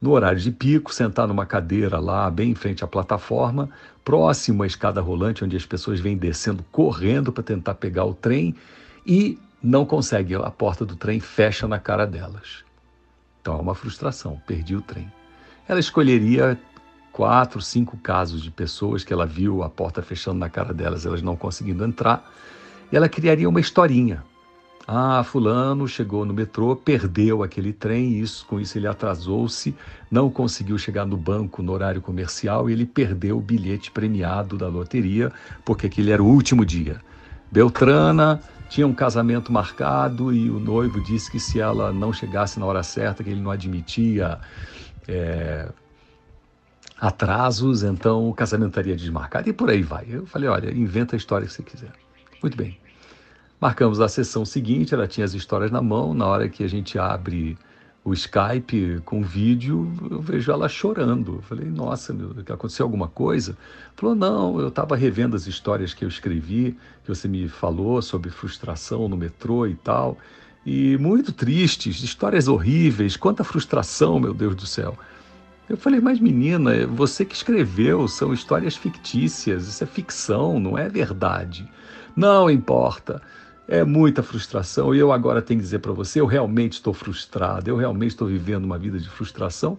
[0.00, 3.68] no horário de pico, sentar numa cadeira lá, bem em frente à plataforma,
[4.04, 8.54] próximo à escada rolante, onde as pessoas vêm descendo correndo para tentar pegar o trem
[9.06, 10.34] e não consegue.
[10.34, 12.64] A porta do trem fecha na cara delas.
[13.40, 15.10] Então é uma frustração, perdi o trem.
[15.68, 16.58] Ela escolheria
[17.12, 21.22] quatro, cinco casos de pessoas que ela viu a porta fechando na cara delas, elas
[21.22, 22.30] não conseguindo entrar
[22.90, 24.22] e ela criaria uma historinha.
[24.86, 29.74] Ah, fulano chegou no metrô, perdeu aquele trem, isso, com isso ele atrasou-se,
[30.10, 34.66] não conseguiu chegar no banco no horário comercial e ele perdeu o bilhete premiado da
[34.66, 35.30] loteria,
[35.64, 37.00] porque aquele era o último dia.
[37.52, 38.40] Beltrana
[38.70, 42.84] tinha um casamento marcado e o noivo disse que se ela não chegasse na hora
[42.84, 44.38] certa, que ele não admitia
[45.08, 45.68] é,
[46.98, 50.06] atrasos, então o casamento estaria desmarcado e por aí vai.
[50.08, 51.90] Eu falei, olha, inventa a história que você quiser.
[52.40, 52.78] Muito bem.
[53.60, 56.14] Marcamos a sessão seguinte, ela tinha as histórias na mão.
[56.14, 57.58] Na hora que a gente abre
[58.04, 61.36] o Skype com vídeo, eu vejo ela chorando.
[61.36, 63.56] Eu falei, nossa, meu, aconteceu alguma coisa?
[63.94, 68.30] Falou, não, eu estava revendo as histórias que eu escrevi, que você me falou sobre
[68.30, 70.16] frustração no metrô e tal.
[70.64, 74.96] E muito tristes, histórias horríveis, quanta frustração, meu Deus do céu.
[75.68, 80.88] Eu falei, mas menina, você que escreveu, são histórias fictícias, isso é ficção, não é
[80.88, 81.70] verdade.
[82.16, 83.22] Não importa.
[83.70, 87.70] É muita frustração e eu agora tenho que dizer para você, eu realmente estou frustrado,
[87.70, 89.78] eu realmente estou vivendo uma vida de frustração.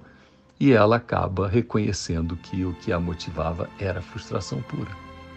[0.57, 4.91] E ela acaba reconhecendo que o que a motivava era frustração pura.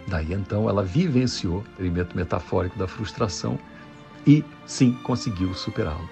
[0.07, 3.59] Daí então ela vivenciou o experimento metafórico da frustração
[4.25, 6.09] e sim conseguiu superá-lo.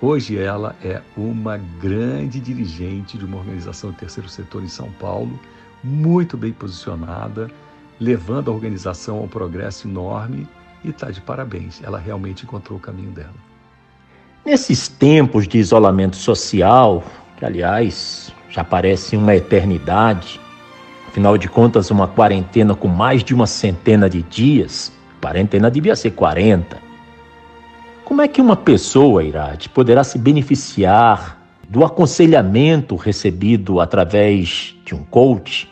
[0.00, 5.36] Hoje ela é uma grande dirigente de uma organização do terceiro setor em São Paulo,
[5.82, 7.50] muito bem posicionada,
[7.98, 10.46] levando a organização a um progresso enorme
[10.84, 11.82] e está de parabéns.
[11.82, 13.34] Ela realmente encontrou o caminho dela.
[14.44, 17.04] Nesses tempos de isolamento social,
[17.36, 20.40] que aliás já parece uma eternidade,
[21.06, 26.12] afinal de contas, uma quarentena com mais de uma centena de dias, quarentena devia ser
[26.12, 26.78] 40.
[28.04, 35.04] Como é que uma pessoa, Irade, poderá se beneficiar do aconselhamento recebido através de um
[35.04, 35.68] coach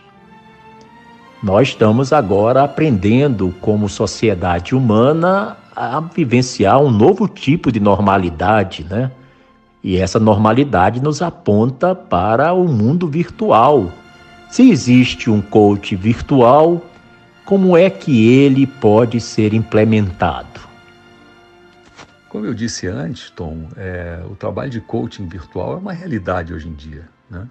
[1.42, 9.12] nós estamos agora aprendendo, como sociedade humana, a vivenciar um novo tipo de normalidade, né?
[9.82, 13.92] E essa normalidade nos aponta para o mundo virtual.
[14.50, 16.84] Se existe um coach virtual,
[17.44, 20.60] como é que ele pode ser implementado?
[22.28, 26.68] Como eu disse antes, Tom, é, o trabalho de coaching virtual é uma realidade hoje
[26.68, 27.08] em dia.
[27.30, 27.46] Né?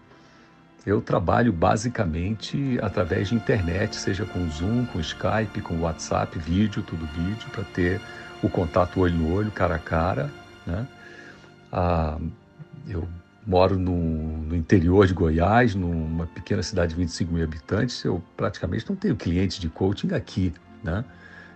[0.87, 7.05] Eu trabalho basicamente através de internet, seja com Zoom, com Skype, com WhatsApp, vídeo, tudo
[7.07, 7.99] vídeo, para ter
[8.41, 10.31] o contato olho no olho, cara a cara.
[10.65, 10.87] Né?
[11.73, 12.17] Ah,
[12.87, 13.05] eu
[13.45, 13.97] moro no,
[14.43, 18.01] no, interior de Goiás, numa pequena cidade de 25 mil habitantes.
[18.05, 20.53] Eu praticamente não tenho clientes de coaching aqui.
[20.81, 21.03] Né?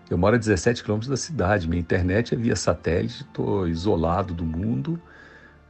[0.10, 4.44] Eu moro a 17 quilômetros da cidade, minha internet é via satélite, estou isolado do
[4.44, 5.02] mundo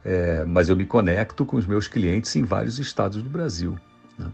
[0.04, 3.78] é, mas eu me conecto com os meus clientes em vários estados do Brasil.
[4.18, 4.30] Né?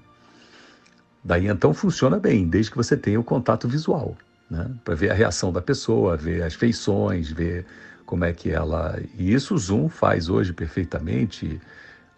[1.22, 4.16] Daí então funciona bem, desde que você tenha o contato visual,
[4.50, 4.70] né?
[4.84, 7.66] para ver a reação da pessoa, ver as feições, ver
[8.06, 8.98] como é que ela.
[9.18, 11.60] E isso o Zoom faz hoje perfeitamente,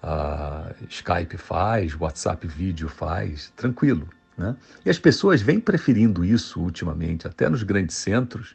[0.03, 4.09] a Skype faz, WhatsApp vídeo faz, tranquilo.
[4.39, 4.57] Né?
[4.87, 8.55] E as pessoas vêm preferindo isso ultimamente, até nos grandes centros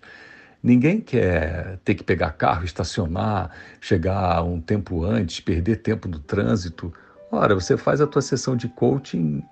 [0.65, 6.91] Ninguém quer ter que pegar carro, estacionar, chegar um tempo antes, perder tempo no trânsito.
[7.31, 9.43] Ora, você faz a tua sessão de coaching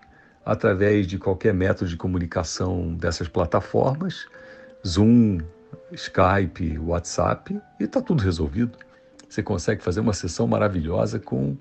[0.44, 4.26] através de qualquer método de comunicação dessas plataformas,
[4.86, 5.38] Zoom,
[5.92, 8.76] Skype, WhatsApp, e está tudo resolvido.
[9.30, 11.56] Você consegue fazer uma sessão maravilhosa com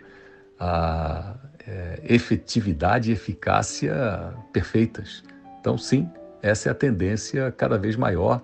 [0.59, 1.35] a
[1.67, 5.23] é, efetividade e eficácia perfeitas.
[5.61, 6.09] Então, sim,
[6.41, 8.43] essa é a tendência cada vez maior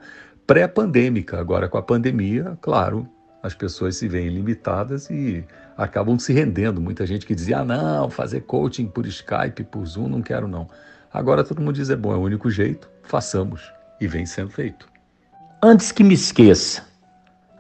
[0.49, 1.39] pré-pandêmica.
[1.39, 3.07] Agora, com a pandemia, claro,
[3.43, 5.45] as pessoas se veem limitadas e
[5.77, 6.81] acabam se rendendo.
[6.81, 10.67] Muita gente que dizia: ah, não, fazer coaching por Skype, por Zoom, não quero não.
[11.13, 13.71] Agora todo mundo diz: é bom, é o único jeito, façamos.
[14.01, 14.89] E vem sendo feito.
[15.63, 16.85] Antes que me esqueça,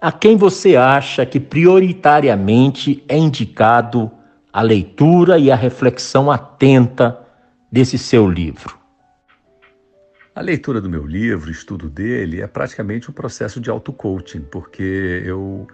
[0.00, 4.10] a quem você acha que prioritariamente é indicado
[4.52, 7.18] a leitura e a reflexão atenta
[7.70, 8.77] desse seu livro?
[10.38, 15.66] A leitura do meu livro, estudo dele, é praticamente um processo de auto-coaching, porque eu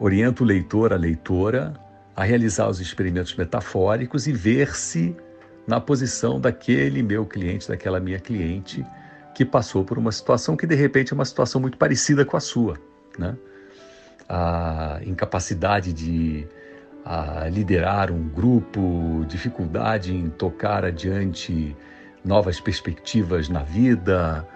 [0.00, 1.74] oriento o leitor, a leitora,
[2.16, 5.14] a realizar os experimentos metafóricos e ver-se
[5.64, 8.84] na posição daquele meu cliente, daquela minha cliente,
[9.32, 12.40] que passou por uma situação que de repente é uma situação muito parecida com a
[12.40, 12.76] sua.
[13.16, 13.36] Né?
[14.28, 16.48] A incapacidade de
[17.04, 21.76] a liderar um grupo, dificuldade em tocar adiante
[22.24, 24.46] novas perspectivas na vida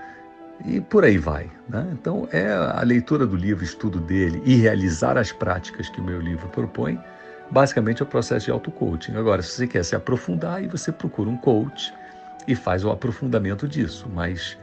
[0.65, 1.51] e por aí vai.
[1.69, 1.87] Né?
[1.93, 6.21] Então, é a leitura do livro, estudo dele e realizar as práticas que o meu
[6.21, 6.99] livro propõe,
[7.51, 9.17] basicamente é o processo de auto-coaching.
[9.17, 11.93] Agora, se você quer se aprofundar, aí você procura um coach
[12.47, 14.57] e faz o aprofundamento disso, mas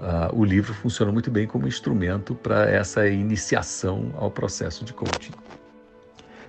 [0.00, 5.32] uh, o livro funciona muito bem como instrumento para essa iniciação ao processo de coaching.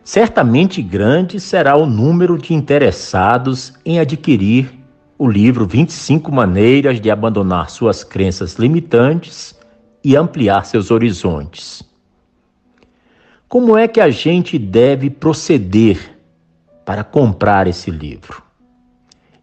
[0.03, 4.74] Certamente grande será o número de interessados em adquirir
[5.17, 9.57] o livro 25 Maneiras de Abandonar Suas Crenças Limitantes
[10.03, 11.81] e Ampliar Seus Horizontes.
[13.47, 16.19] Como é que a gente deve proceder
[16.83, 18.43] para comprar esse livro?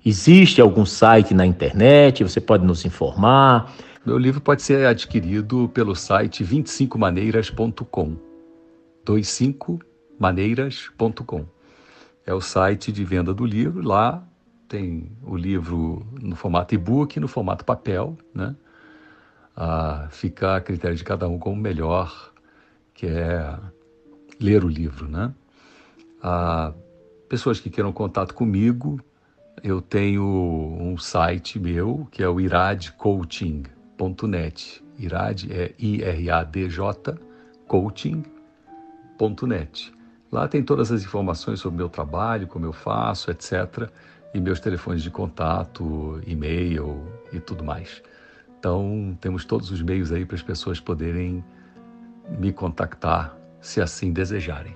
[0.04, 2.22] Existe algum site na internet?
[2.22, 3.72] Você pode nos informar?
[4.04, 8.16] Meu livro pode ser adquirido pelo site 25maneiras.com.
[9.06, 11.46] 25maneiras.com.
[12.26, 13.80] É o site de venda do livro.
[13.80, 14.22] Lá
[14.72, 18.56] tem o livro no formato e-book e no formato papel, né?
[19.54, 22.32] Ah, fica a critério de cada um como melhor
[22.94, 23.60] quer
[24.40, 25.34] ler o livro, né?
[26.22, 26.72] Ah,
[27.28, 28.98] pessoas que queiram contato comigo,
[29.62, 34.82] eu tenho um site meu que é o iradcoaching.net.
[34.98, 37.18] Irad é I-R-A-D-J
[37.66, 38.32] coaching.net.
[40.30, 43.90] Lá tem todas as informações sobre o meu trabalho, como eu faço, etc
[44.34, 47.02] e meus telefones de contato, e-mail
[47.32, 48.02] e tudo mais.
[48.58, 51.44] Então, temos todos os meios aí para as pessoas poderem
[52.38, 54.74] me contactar, se assim desejarem.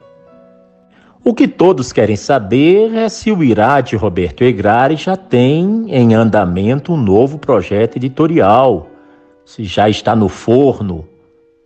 [1.24, 6.92] O que todos querem saber é se o Irade Roberto Egrari já tem em andamento
[6.92, 8.88] um novo projeto editorial,
[9.44, 11.08] se já está no forno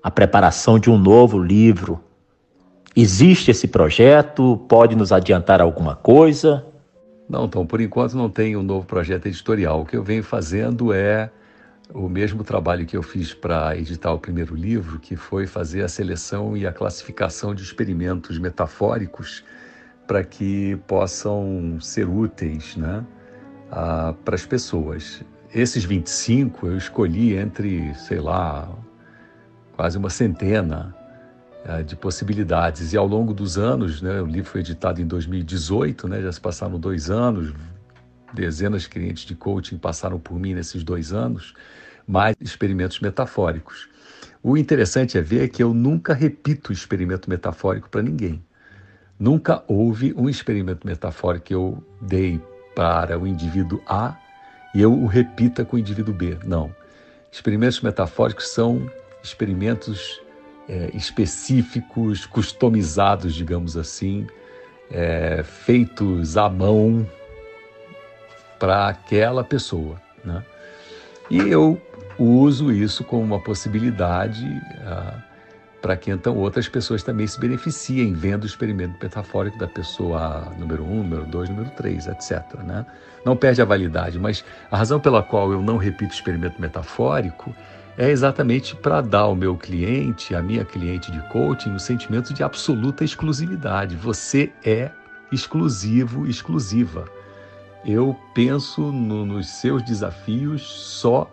[0.02, 2.00] a preparação de um novo livro.
[2.96, 4.64] Existe esse projeto?
[4.68, 6.64] Pode nos adiantar alguma coisa?
[7.30, 9.82] Não, então, por enquanto não tem um novo projeto editorial.
[9.82, 11.30] O que eu venho fazendo é
[11.94, 15.88] o mesmo trabalho que eu fiz para editar o primeiro livro, que foi fazer a
[15.88, 19.44] seleção e a classificação de experimentos metafóricos
[20.08, 23.06] para que possam ser úteis né,
[24.24, 25.22] para as pessoas.
[25.54, 28.68] Esses 25 eu escolhi entre, sei lá,
[29.76, 30.96] quase uma centena
[31.86, 32.92] de possibilidades.
[32.92, 36.40] E ao longo dos anos, né, o livro foi editado em 2018, né, já se
[36.40, 37.52] passaram dois anos,
[38.32, 41.54] dezenas de clientes de coaching passaram por mim nesses dois anos
[42.06, 43.88] mais experimentos metafóricos.
[44.42, 48.42] O interessante é ver que eu nunca repito experimento metafórico para ninguém.
[49.18, 52.40] Nunca houve um experimento metafórico que eu dei
[52.74, 54.16] para o indivíduo A
[54.74, 56.38] e eu o repita com o indivíduo B.
[56.44, 56.74] Não.
[57.30, 58.90] Experimentos metafóricos são
[59.22, 60.20] experimentos
[60.70, 64.24] é, específicos, customizados, digamos assim,
[64.88, 67.04] é, feitos à mão
[68.56, 70.00] para aquela pessoa.
[70.24, 70.44] Né?
[71.28, 71.80] E eu
[72.16, 74.46] uso isso como uma possibilidade
[74.84, 75.20] ah,
[75.82, 80.84] para que então outras pessoas também se beneficiem vendo o experimento metafórico da pessoa número
[80.84, 82.42] um, número dois, número três, etc.
[82.62, 82.86] Né?
[83.24, 87.52] Não perde a validade, mas a razão pela qual eu não repito o experimento metafórico
[87.96, 92.32] é exatamente para dar ao meu cliente, à minha cliente de coaching, o um sentimento
[92.32, 93.96] de absoluta exclusividade.
[93.96, 94.90] Você é
[95.32, 97.06] exclusivo, exclusiva.
[97.84, 101.30] Eu penso no, nos seus desafios só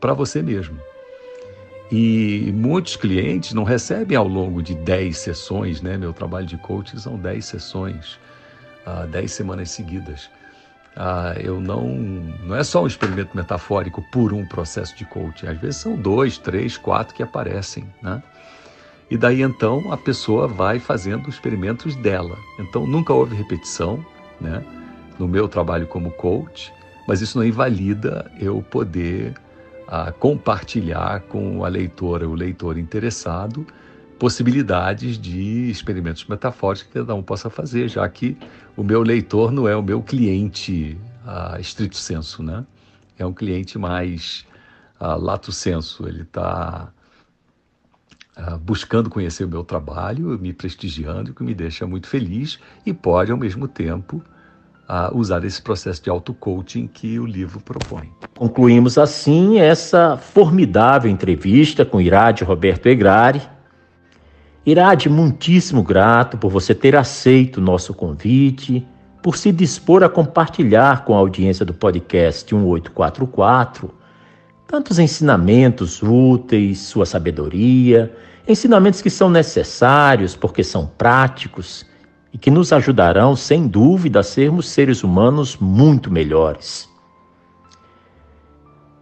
[0.00, 0.78] para você mesmo.
[1.90, 5.96] E muitos clientes não recebem ao longo de 10 sessões, né?
[5.96, 8.18] Meu trabalho de coaching são 10 sessões,
[8.86, 10.28] uh, 10 semanas seguidas.
[10.96, 11.86] Uh, eu não.
[12.42, 15.46] Não é só um experimento metafórico por um processo de coaching.
[15.46, 18.22] Às vezes são dois, três, quatro que aparecem, né?
[19.10, 22.36] E daí então a pessoa vai fazendo experimentos dela.
[22.58, 24.04] Então nunca houve repetição,
[24.40, 24.64] né?
[25.18, 26.72] No meu trabalho como coach,
[27.06, 29.34] mas isso não invalida eu poder
[29.86, 33.66] a compartilhar com a leitora, o leitor interessado,
[34.18, 38.36] possibilidades de experimentos metafóricos que cada um possa fazer, já que
[38.76, 42.64] o meu leitor não é o meu cliente a estrito senso, né?
[43.18, 44.44] É um cliente mais
[44.98, 46.92] a, lato senso, ele está
[48.60, 53.32] buscando conhecer o meu trabalho, me prestigiando, o que me deixa muito feliz e pode,
[53.32, 54.22] ao mesmo tempo,
[54.86, 58.12] a usar esse processo de auto-coaching que o livro propõe.
[58.36, 63.40] Concluímos assim essa formidável entrevista com Irade Roberto Egrari.
[64.66, 68.84] Irade, muitíssimo grato por você ter aceito o nosso convite,
[69.22, 73.94] por se dispor a compartilhar com a audiência do podcast 1844
[74.66, 78.12] tantos ensinamentos úteis, sua sabedoria,
[78.48, 81.86] ensinamentos que são necessários porque são práticos
[82.32, 86.88] e que nos ajudarão, sem dúvida, a sermos seres humanos muito melhores.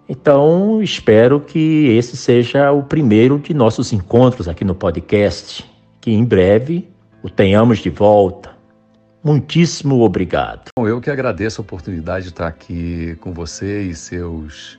[0.08, 5.64] Então, espero que esse seja o primeiro de nossos encontros aqui no podcast,
[6.00, 6.88] que em breve
[7.22, 8.54] o tenhamos de volta.
[9.24, 10.68] Muitíssimo obrigado.
[10.78, 14.78] Bom, eu que agradeço a oportunidade de estar aqui com você e seus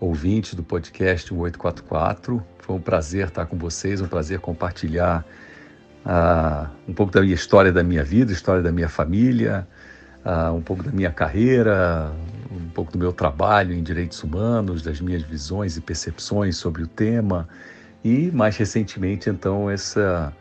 [0.00, 2.42] ouvintes do podcast 1844.
[2.60, 5.22] Foi um prazer estar com vocês, um prazer compartilhar
[6.06, 9.68] uh, um pouco da minha história da minha vida, história da minha família,
[10.24, 12.10] uh, um pouco da minha carreira,
[12.56, 16.86] um pouco do meu trabalho em direitos humanos, das minhas visões e percepções sobre o
[16.86, 17.48] tema.
[18.04, 20.32] E mais recentemente então essa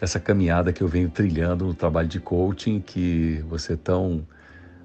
[0.00, 4.26] essa caminhada que eu venho trilhando no trabalho de coaching que você tão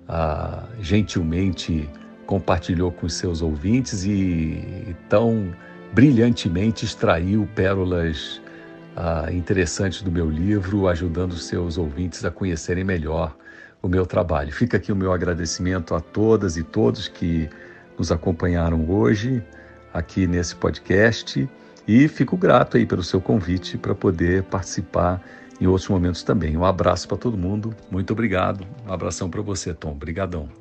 [0.07, 1.89] uh, gentilmente
[2.26, 5.53] compartilhou com os seus ouvintes e, e tão
[5.93, 8.41] brilhantemente extraiu pérolas
[8.95, 13.35] uh, interessantes do meu livro, ajudando os seus ouvintes a conhecerem melhor
[13.81, 14.51] o meu trabalho.
[14.51, 17.49] Fica aqui o meu agradecimento a todas e todos que
[17.97, 19.43] nos acompanharam hoje
[19.93, 21.49] aqui nesse podcast
[21.87, 25.21] e fico grato aí pelo seu convite para poder participar
[25.59, 26.55] em outros momentos também.
[26.55, 28.65] Um abraço para todo mundo, muito obrigado.
[28.87, 29.91] Um abração para você, Tom.
[29.91, 30.60] Obrigadão.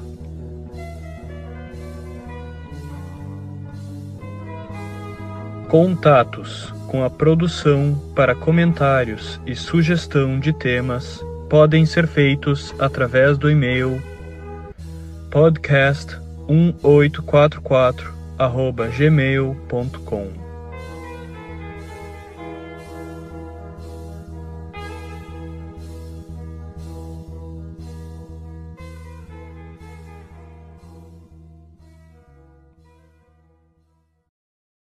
[5.71, 13.49] Contatos com a produção para comentários e sugestão de temas podem ser feitos através do
[13.49, 14.03] e-mail
[15.29, 18.11] podcast1844
[18.97, 20.40] gmail.com